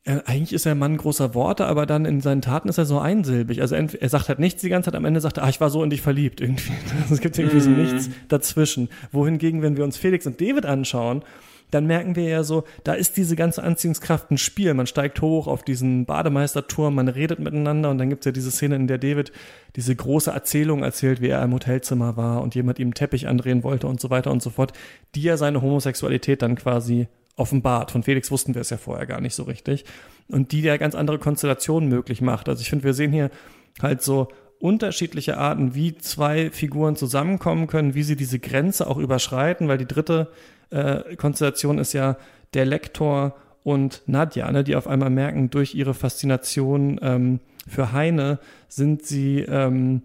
[0.04, 2.86] er, eigentlich ist er ein Mann großer Worte, aber dann in seinen Taten ist er
[2.86, 3.62] so einsilbig.
[3.62, 5.62] Also er, er sagt halt nichts die ganze Zeit, am Ende sagt er, ah, ich
[5.62, 6.72] war so in dich verliebt irgendwie.
[7.12, 7.62] Es gibt irgendwie mm.
[7.62, 7.82] so mhm.
[7.82, 8.90] nichts dazwischen.
[9.12, 11.24] Wohingegen, wenn wir uns Felix und David anschauen,
[11.70, 14.74] dann merken wir ja so, da ist diese ganze Anziehungskraft ein Spiel.
[14.74, 18.76] Man steigt hoch auf diesen Bademeisterturm, man redet miteinander und dann gibt's ja diese Szene,
[18.76, 19.32] in der David
[19.76, 23.64] diese große Erzählung erzählt, wie er im Hotelzimmer war und jemand ihm einen Teppich andrehen
[23.64, 24.74] wollte und so weiter und so fort,
[25.16, 27.08] die ja seine Homosexualität dann quasi
[27.42, 27.92] offenbart.
[27.92, 29.84] Von Felix wussten wir es ja vorher gar nicht so richtig.
[30.28, 32.48] Und die ja ganz andere Konstellationen möglich macht.
[32.48, 33.32] Also ich finde, wir sehen hier
[33.82, 34.28] halt so
[34.60, 39.88] unterschiedliche Arten, wie zwei Figuren zusammenkommen können, wie sie diese Grenze auch überschreiten, weil die
[39.88, 40.32] dritte
[40.70, 42.18] äh, Konstellation ist ja
[42.54, 48.40] der Lektor und Nadja, ne, die auf einmal merken, durch ihre Faszination ähm, für Heine
[48.68, 50.04] sind sie ähm,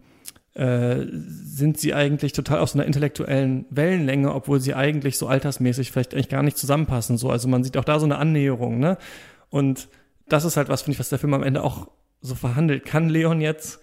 [0.56, 5.92] äh, sind sie eigentlich total auf so einer intellektuellen Wellenlänge, obwohl sie eigentlich so altersmäßig
[5.92, 7.18] vielleicht eigentlich gar nicht zusammenpassen.
[7.18, 8.96] So, also man sieht auch da so eine Annäherung, ne?
[9.50, 9.88] Und
[10.28, 11.88] das ist halt was, finde ich, was der Film am Ende auch
[12.20, 12.84] so verhandelt.
[12.84, 13.80] Kann Leon jetzt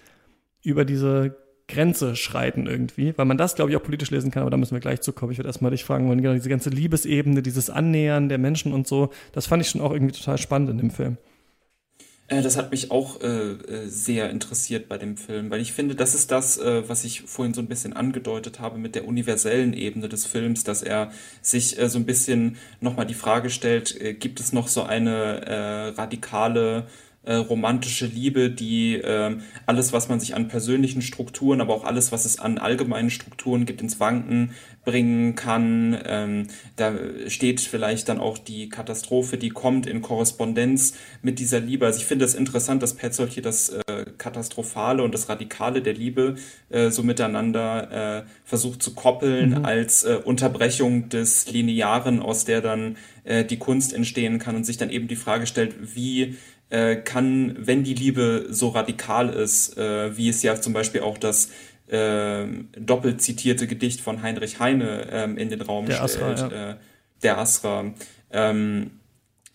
[0.63, 4.51] über diese Grenze schreiten irgendwie, weil man das, glaube ich, auch politisch lesen kann, aber
[4.51, 5.32] da müssen wir gleich zukommen.
[5.32, 8.88] Ich würde erstmal dich fragen, und genau diese ganze Liebesebene, dieses Annähern der Menschen und
[8.88, 11.17] so, das fand ich schon auch irgendwie total spannend in dem Film.
[12.34, 15.95] Äh, das hat mich auch äh, äh, sehr interessiert bei dem Film, weil ich finde,
[15.95, 19.73] das ist das, äh, was ich vorhin so ein bisschen angedeutet habe mit der universellen
[19.73, 21.11] Ebene des Films, dass er
[21.41, 25.93] sich äh, so ein bisschen nochmal die Frage stellt, äh, gibt es noch so eine
[25.97, 26.88] radikale
[27.24, 32.11] äh, romantische Liebe, die äh, alles, was man sich an persönlichen Strukturen, aber auch alles,
[32.11, 34.51] was es an allgemeinen Strukturen gibt, ins Wanken
[34.86, 35.97] bringen kann.
[36.05, 36.93] Ähm, da
[37.28, 41.86] steht vielleicht dann auch die Katastrophe, die kommt in Korrespondenz mit dieser Liebe.
[41.86, 45.93] Also ich finde es interessant, dass Petzold hier das äh, Katastrophale und das Radikale der
[45.93, 46.36] Liebe
[46.69, 49.65] äh, so miteinander äh, versucht zu koppeln mhm.
[49.65, 54.78] als äh, Unterbrechung des Linearen, aus der dann äh, die Kunst entstehen kann und sich
[54.78, 56.36] dann eben die Frage stellt, wie
[56.74, 61.19] äh, kann, wenn die Liebe so radikal ist, äh, wie es ja zum Beispiel auch
[61.19, 61.51] das
[61.88, 66.71] äh, doppelt zitierte Gedicht von Heinrich Heine ähm, in den Raum der stellt, Asra, ja.
[66.71, 66.76] äh,
[67.21, 67.93] der Asra,
[68.32, 68.89] ähm,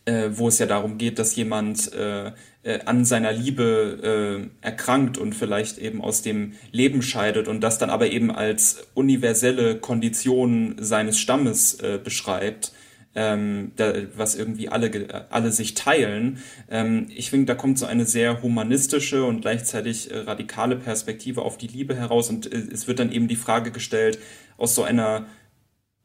[0.04, 2.30] äh, wo es ja darum geht, dass jemand äh,
[2.62, 7.78] äh, an seiner Liebe äh, erkrankt und vielleicht eben aus dem Leben scheidet und das
[7.78, 12.72] dann aber eben als universelle Kondition seines Stammes äh, beschreibt
[13.18, 16.38] ähm, da, was irgendwie alle, alle sich teilen.
[16.70, 21.58] Ähm, ich finde, da kommt so eine sehr humanistische und gleichzeitig äh, radikale Perspektive auf
[21.58, 24.20] die Liebe heraus und äh, es wird dann eben die Frage gestellt,
[24.56, 25.26] aus so einer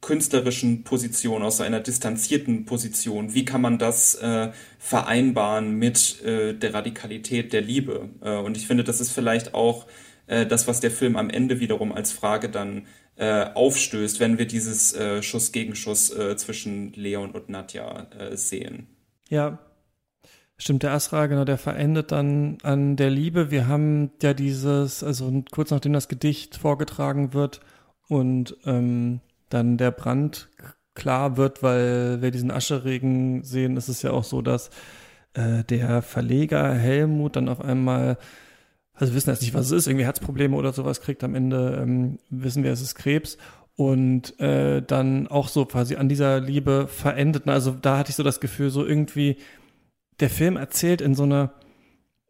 [0.02, 6.54] künstlerischen Position, aus so einer distanzierten Position, wie kann man das äh, vereinbaren mit äh,
[6.54, 8.10] der Radikalität der Liebe?
[8.22, 9.86] Äh, und ich finde, das ist vielleicht auch
[10.26, 14.94] das, was der Film am Ende wiederum als Frage dann äh, aufstößt, wenn wir dieses
[14.94, 18.88] äh, Schuss gegen Schuss äh, zwischen Leon und Nadja äh, sehen.
[19.30, 19.60] Ja,
[20.56, 23.52] Stimmt, der Asra, genau, der verendet dann an der Liebe.
[23.52, 27.60] Wir haben ja dieses, also kurz nachdem das Gedicht vorgetragen wird
[28.08, 30.50] und ähm, dann der Brand
[30.94, 34.70] klar wird, weil wir diesen Ascheregen sehen, ist es ja auch so, dass
[35.34, 38.18] äh, der Verleger Helmut dann auf einmal
[38.96, 41.24] also wissen jetzt nicht, was es ist, irgendwie Herzprobleme oder sowas kriegt.
[41.24, 43.38] Am Ende ähm, wissen wir, es ist Krebs.
[43.76, 47.48] Und äh, dann auch so quasi an dieser Liebe verendet.
[47.48, 49.38] Also da hatte ich so das Gefühl, so irgendwie,
[50.20, 51.54] der Film erzählt in so einer,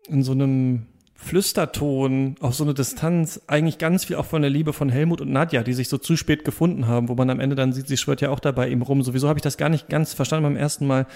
[0.08, 4.72] in so einem Flüsterton, auf so eine Distanz, eigentlich ganz viel auch von der Liebe
[4.72, 7.56] von Helmut und Nadja, die sich so zu spät gefunden haben, wo man am Ende
[7.56, 9.04] dann sieht, sie schwört ja auch dabei ihm rum.
[9.04, 11.08] Sowieso habe ich das gar nicht ganz verstanden beim ersten Mal,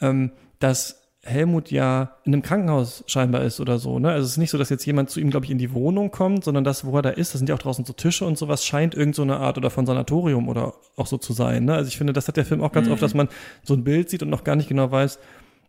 [0.00, 0.30] ähm,
[0.60, 3.98] dass Helmut ja in einem Krankenhaus scheinbar ist oder so.
[3.98, 4.10] Ne?
[4.10, 6.10] Also es ist nicht so, dass jetzt jemand zu ihm, glaube ich, in die Wohnung
[6.10, 8.38] kommt, sondern das, wo er da ist, das sind ja auch draußen so Tische und
[8.38, 11.64] sowas, scheint irgend so eine Art oder von Sanatorium oder auch so zu sein.
[11.64, 11.74] Ne?
[11.74, 12.94] Also ich finde, das hat der Film auch ganz mhm.
[12.94, 13.28] oft, dass man
[13.62, 15.18] so ein Bild sieht und noch gar nicht genau weiß,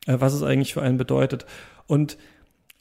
[0.07, 1.45] äh, was es eigentlich für einen bedeutet.
[1.87, 2.17] Und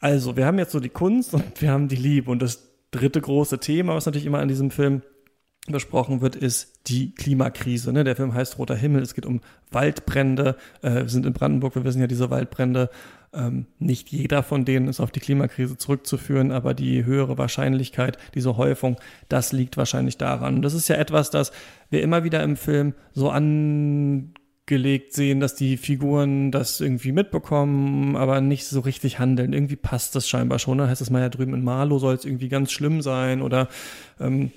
[0.01, 3.20] also, wir haben jetzt so die Kunst und wir haben die Liebe und das dritte
[3.20, 5.03] große Thema, was natürlich immer an diesem Film
[5.73, 7.93] besprochen wird, ist die Klimakrise.
[7.93, 8.05] Ne?
[8.05, 9.03] Der Film heißt Roter Himmel.
[9.03, 9.41] Es geht um
[9.71, 10.57] Waldbrände.
[10.83, 11.75] Äh, wir sind in Brandenburg.
[11.75, 12.91] Wir wissen ja, diese Waldbrände,
[13.37, 18.57] ähm, nicht jeder von denen ist auf die Klimakrise zurückzuführen, aber die höhere Wahrscheinlichkeit, diese
[18.57, 18.97] Häufung,
[19.29, 20.57] das liegt wahrscheinlich daran.
[20.57, 21.53] Und das ist ja etwas, das
[21.91, 28.41] wir immer wieder im Film so angelegt sehen, dass die Figuren das irgendwie mitbekommen, aber
[28.41, 29.53] nicht so richtig handeln.
[29.53, 30.79] Irgendwie passt das scheinbar schon.
[30.79, 33.69] Da heißt es mal ja drüben in Marlow soll es irgendwie ganz schlimm sein oder
[34.19, 34.51] ähm,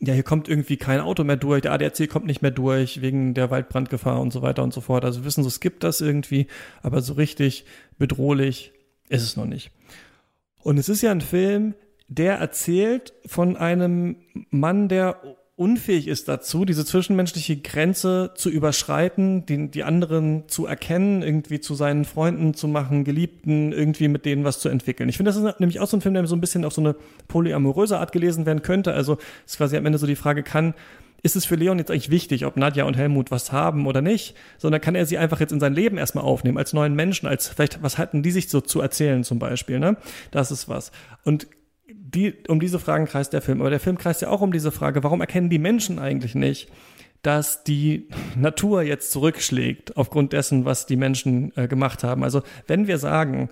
[0.00, 3.34] ja, hier kommt irgendwie kein Auto mehr durch, der ADAC kommt nicht mehr durch wegen
[3.34, 5.04] der Waldbrandgefahr und so weiter und so fort.
[5.04, 6.46] Also wissen so, es gibt das irgendwie,
[6.82, 7.64] aber so richtig
[7.98, 8.72] bedrohlich
[9.08, 9.70] ist es noch nicht.
[10.62, 11.74] Und es ist ja ein Film,
[12.08, 14.16] der erzählt von einem
[14.50, 15.20] Mann, der
[15.56, 21.74] unfähig ist dazu, diese zwischenmenschliche Grenze zu überschreiten, die, die anderen zu erkennen, irgendwie zu
[21.74, 25.08] seinen Freunden zu machen, Geliebten, irgendwie mit denen was zu entwickeln.
[25.08, 26.80] Ich finde, das ist nämlich auch so ein Film, der so ein bisschen auf so
[26.80, 26.96] eine
[27.28, 28.92] polyamoröse Art gelesen werden könnte.
[28.92, 30.74] Also ist quasi am Ende so die Frage, kann
[31.22, 34.36] ist es für Leon jetzt eigentlich wichtig, ob Nadja und Helmut was haben oder nicht,
[34.58, 37.48] sondern kann er sie einfach jetzt in sein Leben erstmal aufnehmen, als neuen Menschen, als
[37.48, 39.96] vielleicht, was hatten die sich so zu erzählen zum Beispiel, ne?
[40.32, 40.92] Das ist was.
[41.24, 41.46] Und
[42.14, 43.60] die, um diese Fragen kreist der Film.
[43.60, 46.68] Aber der Film kreist ja auch um diese Frage, warum erkennen die Menschen eigentlich nicht,
[47.22, 52.22] dass die Natur jetzt zurückschlägt aufgrund dessen, was die Menschen äh, gemacht haben.
[52.22, 53.48] Also wenn wir sagen,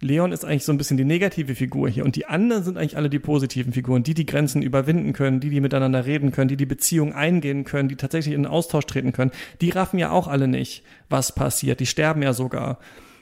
[0.00, 2.98] Leon ist eigentlich so ein bisschen die negative Figur hier und die anderen sind eigentlich
[2.98, 6.58] alle die positiven Figuren, die die Grenzen überwinden können, die die miteinander reden können, die
[6.58, 9.30] die Beziehung eingehen können, die tatsächlich in den Austausch treten können.
[9.62, 11.80] Die raffen ja auch alle nicht, was passiert.
[11.80, 12.78] Die sterben ja sogar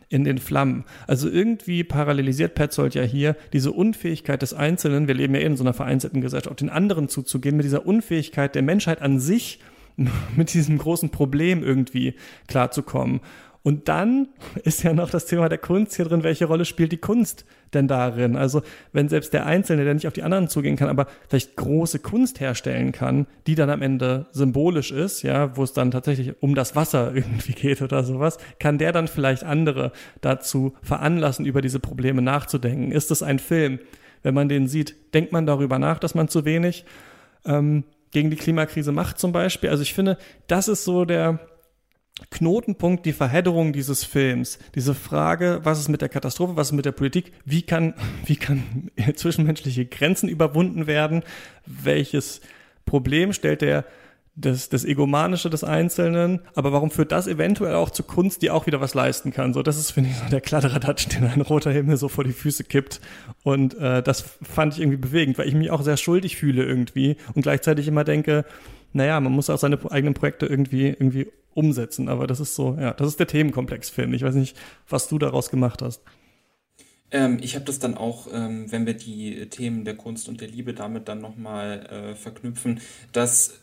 [0.08, 0.84] in den Flammen.
[1.06, 5.56] Also irgendwie parallelisiert Petzold ja hier diese Unfähigkeit des Einzelnen, wir leben ja eh in
[5.56, 9.60] so einer vereinzelten Gesellschaft, auf den anderen zuzugehen, mit dieser Unfähigkeit der Menschheit an sich,
[10.36, 12.14] mit diesem großen Problem irgendwie
[12.48, 13.20] klarzukommen.
[13.64, 14.28] Und dann
[14.62, 16.22] ist ja noch das Thema der Kunst hier drin.
[16.22, 18.36] Welche Rolle spielt die Kunst denn darin?
[18.36, 18.60] Also,
[18.92, 22.40] wenn selbst der Einzelne, der nicht auf die anderen zugehen kann, aber vielleicht große Kunst
[22.40, 26.76] herstellen kann, die dann am Ende symbolisch ist, ja, wo es dann tatsächlich um das
[26.76, 32.20] Wasser irgendwie geht oder sowas, kann der dann vielleicht andere dazu veranlassen, über diese Probleme
[32.20, 32.92] nachzudenken?
[32.92, 33.78] Ist es ein Film?
[34.22, 36.84] Wenn man den sieht, denkt man darüber nach, dass man zu wenig
[37.46, 39.70] ähm, gegen die Klimakrise macht zum Beispiel?
[39.70, 41.40] Also ich finde, das ist so der,
[42.30, 46.84] Knotenpunkt, die Verhedderung dieses Films, diese Frage, was ist mit der Katastrophe, was ist mit
[46.84, 47.94] der Politik, wie kann,
[48.26, 51.22] wie kann zwischenmenschliche Grenzen überwunden werden,
[51.66, 52.40] welches
[52.84, 53.84] Problem stellt der
[54.36, 58.66] das, das Egomanische des Einzelnen, aber warum führt das eventuell auch zu Kunst, die auch
[58.66, 59.54] wieder was leisten kann?
[59.54, 62.32] So, das ist, finde ich, so der Kladderadatsch, den ein roter Himmel so vor die
[62.32, 63.00] Füße kippt.
[63.44, 67.16] Und äh, das fand ich irgendwie bewegend, weil ich mich auch sehr schuldig fühle irgendwie
[67.34, 68.44] und gleichzeitig immer denke,
[68.92, 72.08] naja, man muss auch seine eigenen Projekte irgendwie, irgendwie umsetzen.
[72.08, 74.14] Aber das ist so, ja, das ist der Themenkomplex Film.
[74.14, 74.56] Ich weiß nicht,
[74.88, 76.02] was du daraus gemacht hast.
[77.10, 80.48] Ähm, ich habe das dann auch, ähm, wenn wir die Themen der Kunst und der
[80.48, 82.80] Liebe damit dann nochmal äh, verknüpfen,
[83.12, 83.60] dass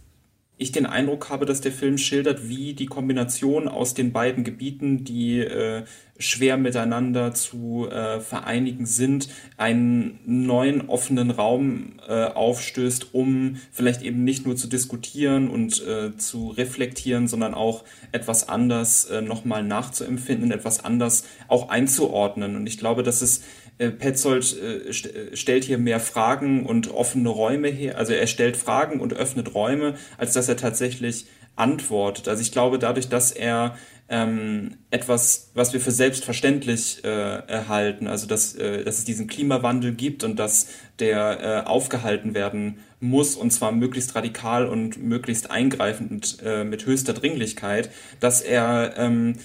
[0.61, 5.03] ich den Eindruck habe, dass der Film schildert, wie die Kombination aus den beiden Gebieten,
[5.03, 5.83] die äh,
[6.19, 14.23] schwer miteinander zu äh, vereinigen sind, einen neuen offenen Raum äh, aufstößt, um vielleicht eben
[14.23, 20.51] nicht nur zu diskutieren und äh, zu reflektieren, sondern auch etwas anders äh, nochmal nachzuempfinden,
[20.51, 22.55] etwas anders auch einzuordnen.
[22.55, 23.43] Und ich glaube, dass es
[23.89, 27.97] Petzold äh, st äh, stellt hier mehr Fragen und offene Räume her.
[27.97, 31.25] Also er stellt Fragen und öffnet Räume, als dass er tatsächlich
[31.55, 32.27] antwortet.
[32.27, 33.75] Also ich glaube, dadurch, dass er
[34.09, 39.93] ähm, etwas, was wir für selbstverständlich äh, erhalten, also dass, äh, dass es diesen Klimawandel
[39.93, 40.67] gibt und dass
[40.99, 47.13] der äh, aufgehalten werden muss und zwar möglichst radikal und möglichst eingreifend äh, mit höchster
[47.13, 49.35] Dringlichkeit, dass er ähm,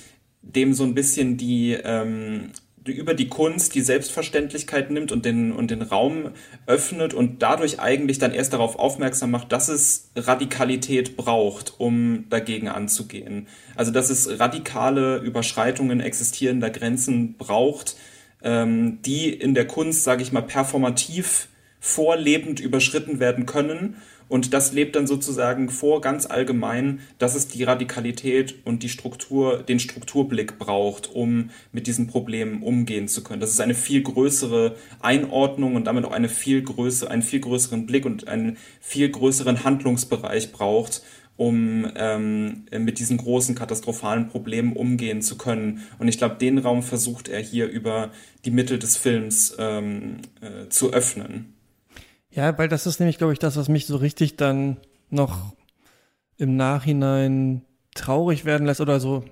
[0.42, 2.50] dem so ein bisschen die ähm,
[2.92, 6.30] über die Kunst die Selbstverständlichkeit nimmt und den, und den Raum
[6.66, 12.68] öffnet und dadurch eigentlich dann erst darauf aufmerksam macht, dass es Radikalität braucht, um dagegen
[12.68, 13.48] anzugehen.
[13.74, 17.96] Also dass es radikale Überschreitungen existierender Grenzen braucht,
[18.42, 21.48] ähm, die in der Kunst, sage ich mal, performativ
[21.80, 23.96] vorlebend überschritten werden können
[24.28, 29.62] und das lebt dann sozusagen vor ganz allgemein, dass es die Radikalität und die Struktur,
[29.62, 33.40] den Strukturblick braucht, um mit diesen Problemen umgehen zu können.
[33.40, 37.86] Dass es eine viel größere Einordnung und damit auch eine viel größere, einen viel größeren
[37.86, 41.02] Blick und einen viel größeren Handlungsbereich braucht,
[41.36, 45.82] um ähm, mit diesen großen katastrophalen Problemen umgehen zu können.
[45.98, 48.10] Und ich glaube, den Raum versucht er hier über
[48.44, 51.55] die Mittel des Films ähm, äh, zu öffnen.
[52.36, 54.76] Ja, weil das ist nämlich, glaube ich, das, was mich so richtig dann
[55.08, 55.54] noch
[56.36, 57.62] im Nachhinein
[57.94, 59.24] traurig werden lässt oder so,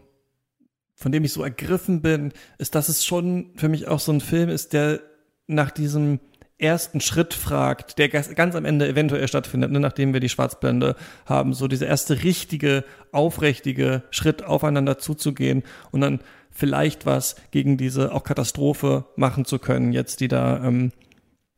[0.94, 4.22] von dem ich so ergriffen bin, ist, dass es schon für mich auch so ein
[4.22, 5.00] Film ist, der
[5.46, 6.18] nach diesem
[6.56, 10.96] ersten Schritt fragt, der ganz am Ende eventuell stattfindet, ne, nachdem wir die Schwarzblende
[11.26, 18.12] haben, so dieser erste richtige, aufrichtige Schritt aufeinander zuzugehen und dann vielleicht was gegen diese
[18.12, 20.92] auch Katastrophe machen zu können, jetzt die da ähm,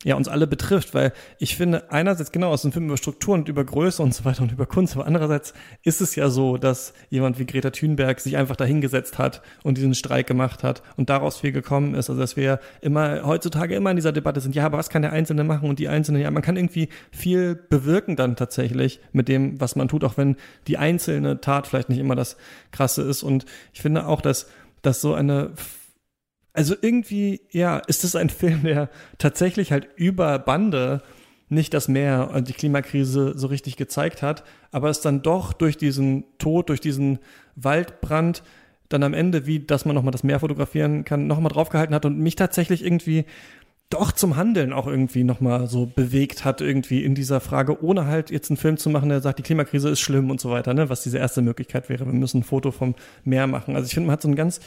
[0.06, 3.48] ja uns alle betrifft, weil ich finde einerseits genau aus dem Film über Strukturen und
[3.48, 5.52] über Größe und so weiter und über Kunst, aber andererseits
[5.82, 9.96] ist es ja so, dass jemand wie Greta Thunberg sich einfach dahingesetzt hat und diesen
[9.96, 13.96] Streik gemacht hat und daraus viel gekommen ist, also dass wir immer heutzutage immer in
[13.96, 16.42] dieser Debatte sind, ja, aber was kann der Einzelne machen und die Einzelne, ja, man
[16.42, 20.36] kann irgendwie viel bewirken dann tatsächlich mit dem, was man tut, auch wenn
[20.68, 22.36] die einzelne Tat vielleicht nicht immer das
[22.70, 23.24] krasse ist.
[23.24, 24.46] Und ich finde auch, dass
[24.82, 25.50] dass so eine
[26.56, 28.88] also irgendwie, ja, ist es ein Film, der
[29.18, 31.02] tatsächlich halt über Bande
[31.48, 34.42] nicht das Meer und die Klimakrise so richtig gezeigt hat,
[34.72, 37.20] aber es dann doch durch diesen Tod, durch diesen
[37.54, 38.42] Waldbrand
[38.88, 42.18] dann am Ende, wie dass man nochmal das Meer fotografieren kann, nochmal draufgehalten hat und
[42.18, 43.26] mich tatsächlich irgendwie
[43.90, 48.30] doch zum Handeln auch irgendwie nochmal so bewegt hat, irgendwie in dieser Frage, ohne halt
[48.30, 50.88] jetzt einen Film zu machen, der sagt, die Klimakrise ist schlimm und so weiter, ne,
[50.88, 52.06] was diese erste Möglichkeit wäre.
[52.06, 53.76] Wir müssen ein Foto vom Meer machen.
[53.76, 54.60] Also ich finde, man hat so ein ganz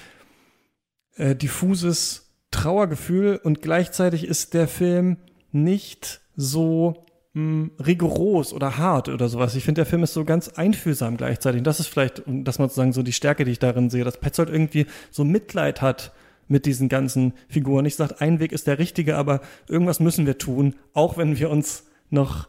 [1.19, 5.17] äh, diffuses Trauergefühl und gleichzeitig ist der Film
[5.51, 9.55] nicht so mh, hm, rigoros oder hart oder sowas.
[9.55, 11.59] Ich finde, der Film ist so ganz einfühlsam gleichzeitig.
[11.59, 14.19] Und das ist vielleicht, dass man sozusagen so die Stärke, die ich darin sehe, dass
[14.19, 16.11] Petzold irgendwie so Mitleid hat
[16.47, 17.85] mit diesen ganzen Figuren.
[17.85, 21.49] Ich sage, ein Weg ist der richtige, aber irgendwas müssen wir tun, auch wenn wir
[21.49, 22.47] uns noch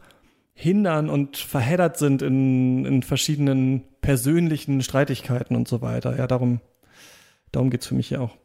[0.55, 6.17] hindern und verheddert sind in, in verschiedenen persönlichen Streitigkeiten und so weiter.
[6.17, 6.61] Ja, darum,
[7.53, 8.37] darum geht's für mich ja auch.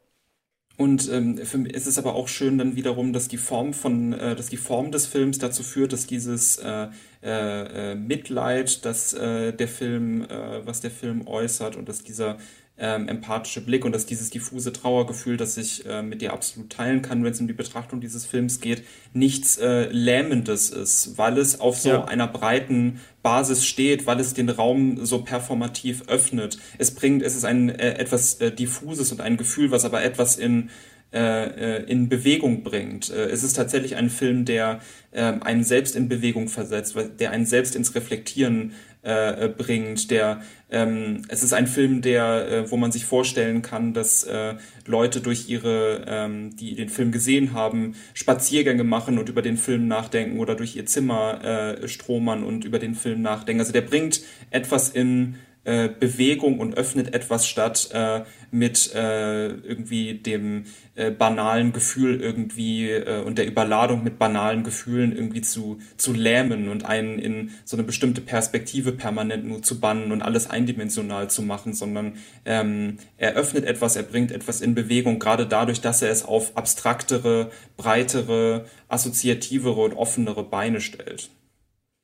[0.78, 4.36] Und ähm, für mich ist aber auch schön dann wiederum, dass die Form von, äh,
[4.36, 6.88] dass die Form des Films dazu führt, dass dieses äh,
[7.24, 12.38] äh, äh Mitleid, dass äh, der Film, äh, was der Film äußert und dass dieser
[12.78, 17.02] ähm, empathische Blick und dass dieses diffuse Trauergefühl, das ich äh, mit dir absolut teilen
[17.02, 21.62] kann, wenn es um die Betrachtung dieses Films geht, nichts äh, Lähmendes ist, weil es
[21.62, 22.06] auf so ja.
[22.06, 26.58] einer breiten Basis steht, weil es den Raum so performativ öffnet.
[26.78, 30.38] Es bringt, es ist ein äh, etwas äh, diffuses und ein Gefühl, was aber etwas
[30.38, 30.70] in
[31.14, 33.10] äh, äh, in Bewegung bringt.
[33.10, 37.74] Es ist tatsächlich ein Film, der äh, einen selbst in Bewegung versetzt, der einen selbst
[37.78, 38.74] ins Reflektieren
[39.06, 40.10] äh, bringt.
[40.12, 44.56] Der, ähm, es ist ein Film, der, äh, wo man sich vorstellen kann, dass äh,
[44.86, 49.88] Leute durch ihre, ähm, die den Film gesehen haben, Spaziergänge machen und über den Film
[49.88, 53.62] nachdenken oder durch ihr Zimmer äh, stromern und über den Film nachdenken.
[53.62, 55.36] Also der bringt etwas in
[55.66, 58.22] äh, Bewegung und öffnet etwas statt äh,
[58.56, 60.64] mit äh, irgendwie dem
[60.96, 66.70] äh, banalen Gefühl irgendwie äh, und der Überladung mit banalen Gefühlen irgendwie zu, zu lähmen
[66.70, 71.42] und einen in so eine bestimmte Perspektive permanent nur zu bannen und alles eindimensional zu
[71.42, 72.14] machen, sondern
[72.46, 76.56] ähm, er öffnet etwas, er bringt etwas in Bewegung, gerade dadurch, dass er es auf
[76.56, 81.30] abstraktere, breitere, assoziativere und offenere Beine stellt.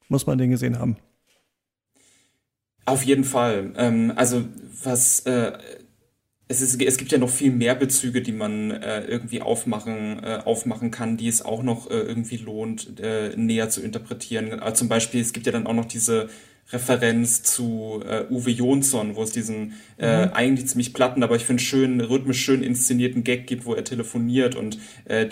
[0.10, 0.97] Muss man den gesehen haben.
[2.86, 3.72] Auf jeden Fall.
[3.78, 4.43] Ähm, also
[4.84, 5.54] was äh,
[6.52, 10.41] es, ist, es gibt ja noch viel mehr Bezüge, die man äh, irgendwie aufmachen, äh,
[10.43, 14.60] aufmachen kann, die es auch noch äh, irgendwie lohnt, äh, näher zu interpretieren.
[14.60, 16.30] Also zum Beispiel, es gibt ja dann auch noch diese
[16.72, 20.30] Referenz zu äh, Uwe Jonsson, wo es diesen mhm.
[20.34, 24.56] eigentlich ziemlich platten, aber ich finde schön, rhythmisch schön inszenierten Gag gibt, wo er telefoniert
[24.56, 24.80] und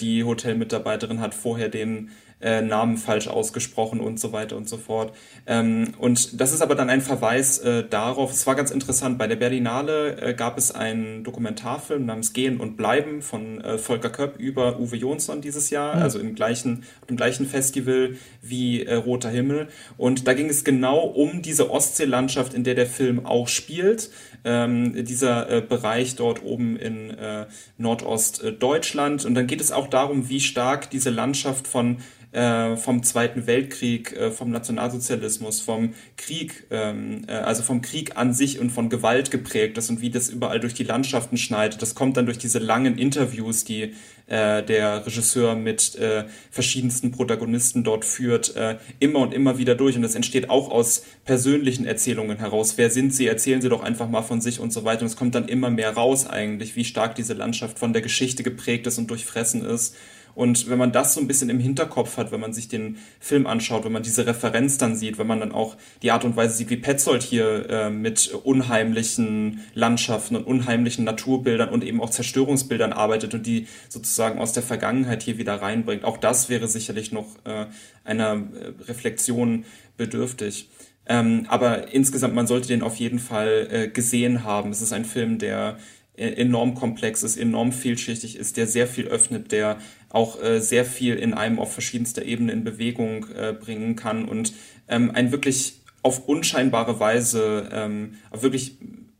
[0.01, 2.09] die Hotelmitarbeiterin hat vorher den
[2.41, 5.13] äh, Namen falsch ausgesprochen und so weiter und so fort.
[5.45, 9.27] Ähm, und das ist aber dann ein Verweis äh, darauf, es war ganz interessant, bei
[9.27, 14.39] der Berlinale äh, gab es einen Dokumentarfilm namens Gehen und Bleiben von äh, Volker Köpp
[14.39, 16.01] über Uwe Jonsson dieses Jahr, mhm.
[16.01, 19.67] also im gleichen, im gleichen Festival wie äh, Roter Himmel.
[19.97, 24.09] Und da ging es genau um diese Ostseelandschaft, in der der Film auch spielt.
[24.45, 29.25] Ähm, dieser äh, Bereich dort oben in äh, Nordostdeutschland.
[29.25, 31.97] Und dann geht es auch darum, wie stark diese Landschaft von
[32.31, 38.33] äh, vom Zweiten Weltkrieg, äh, vom Nationalsozialismus, vom Krieg, ähm, äh, also vom Krieg an
[38.33, 41.81] sich und von Gewalt geprägt ist und wie das überall durch die Landschaften schneidet.
[41.81, 43.93] Das kommt dann durch diese langen Interviews, die
[44.27, 49.95] äh, der Regisseur mit äh, verschiedensten Protagonisten dort führt, äh, immer und immer wieder durch.
[49.95, 52.77] Und das entsteht auch aus persönlichen Erzählungen heraus.
[52.77, 53.25] Wer sind sie?
[53.25, 55.01] Erzählen sie doch einfach mal von sich und so weiter.
[55.01, 58.43] Und es kommt dann immer mehr raus eigentlich, wie stark diese Landschaft von der Geschichte
[58.43, 59.95] geprägt ist und durchfressen ist.
[60.35, 63.47] Und wenn man das so ein bisschen im Hinterkopf hat, wenn man sich den Film
[63.47, 66.55] anschaut, wenn man diese Referenz dann sieht, wenn man dann auch die Art und Weise
[66.55, 72.93] sieht, wie Petzold hier äh, mit unheimlichen Landschaften und unheimlichen Naturbildern und eben auch Zerstörungsbildern
[72.93, 77.27] arbeitet und die sozusagen aus der Vergangenheit hier wieder reinbringt, auch das wäre sicherlich noch
[77.45, 77.65] äh,
[78.03, 79.65] einer äh, Reflexion
[79.97, 80.69] bedürftig.
[81.09, 84.69] Ähm, aber insgesamt, man sollte den auf jeden Fall äh, gesehen haben.
[84.69, 85.79] Es ist ein Film, der
[86.19, 91.15] enorm komplex ist, enorm vielschichtig ist, der sehr viel öffnet, der auch äh, sehr viel
[91.15, 94.53] in einem auf verschiedenster Ebene in Bewegung äh, bringen kann und
[94.87, 98.77] ähm, ein wirklich auf unscheinbare Weise, ähm, auf wirklich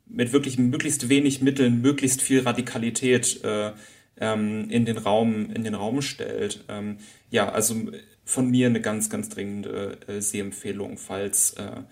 [0.08, 3.72] mit wirklich möglichst wenig Mitteln, möglichst viel Radikalität äh,
[4.18, 6.66] ähm, in den Raum in den Raum stellt.
[6.68, 6.98] Ähm,
[7.30, 7.76] ja, also
[8.26, 11.84] von mir eine ganz ganz dringende äh, Sehempfehlung, falls äh,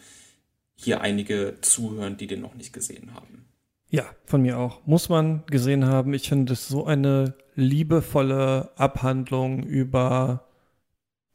[0.75, 3.46] hier einige zuhören, die den noch nicht gesehen haben.
[3.89, 4.85] Ja, von mir auch.
[4.85, 6.13] Muss man gesehen haben.
[6.13, 10.47] Ich finde es so eine liebevolle Abhandlung über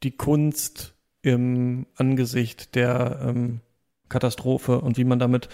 [0.03, 3.61] die Kunst im Angesicht der ähm,
[4.09, 5.48] Katastrophe und wie man damit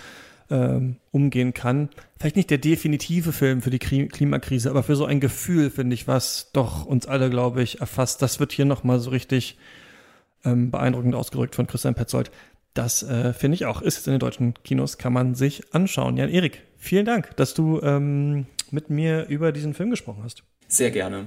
[0.51, 1.90] ähm, umgehen kann.
[2.18, 6.09] Vielleicht nicht der definitive Film für die Klimakrise, aber für so ein Gefühl, finde ich,
[6.09, 8.22] was doch uns alle, glaube ich, erfasst.
[8.22, 9.59] Das wird hier nochmal so richtig
[10.44, 12.30] ähm, beeindruckend ausgedrückt von Christian Petzold.
[12.79, 13.83] Das äh, finde ich auch.
[13.83, 16.16] Ist jetzt in den deutschen Kinos, kann man sich anschauen.
[16.16, 20.45] Jan Erik, vielen Dank, dass du ähm, mit mir über diesen Film gesprochen hast.
[20.68, 21.26] Sehr gerne.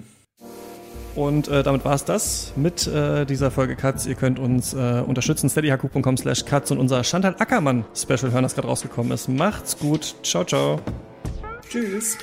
[1.14, 4.06] Und äh, damit war es das mit äh, dieser Folge Katz.
[4.06, 8.56] Ihr könnt uns äh, unterstützen, steadyhaku.com slash Katz und unser Chantal Ackermann Special hören, das
[8.56, 9.28] gerade rausgekommen ist.
[9.28, 10.16] Macht's gut.
[10.24, 10.80] Ciao, ciao.
[11.70, 12.18] Tschüss.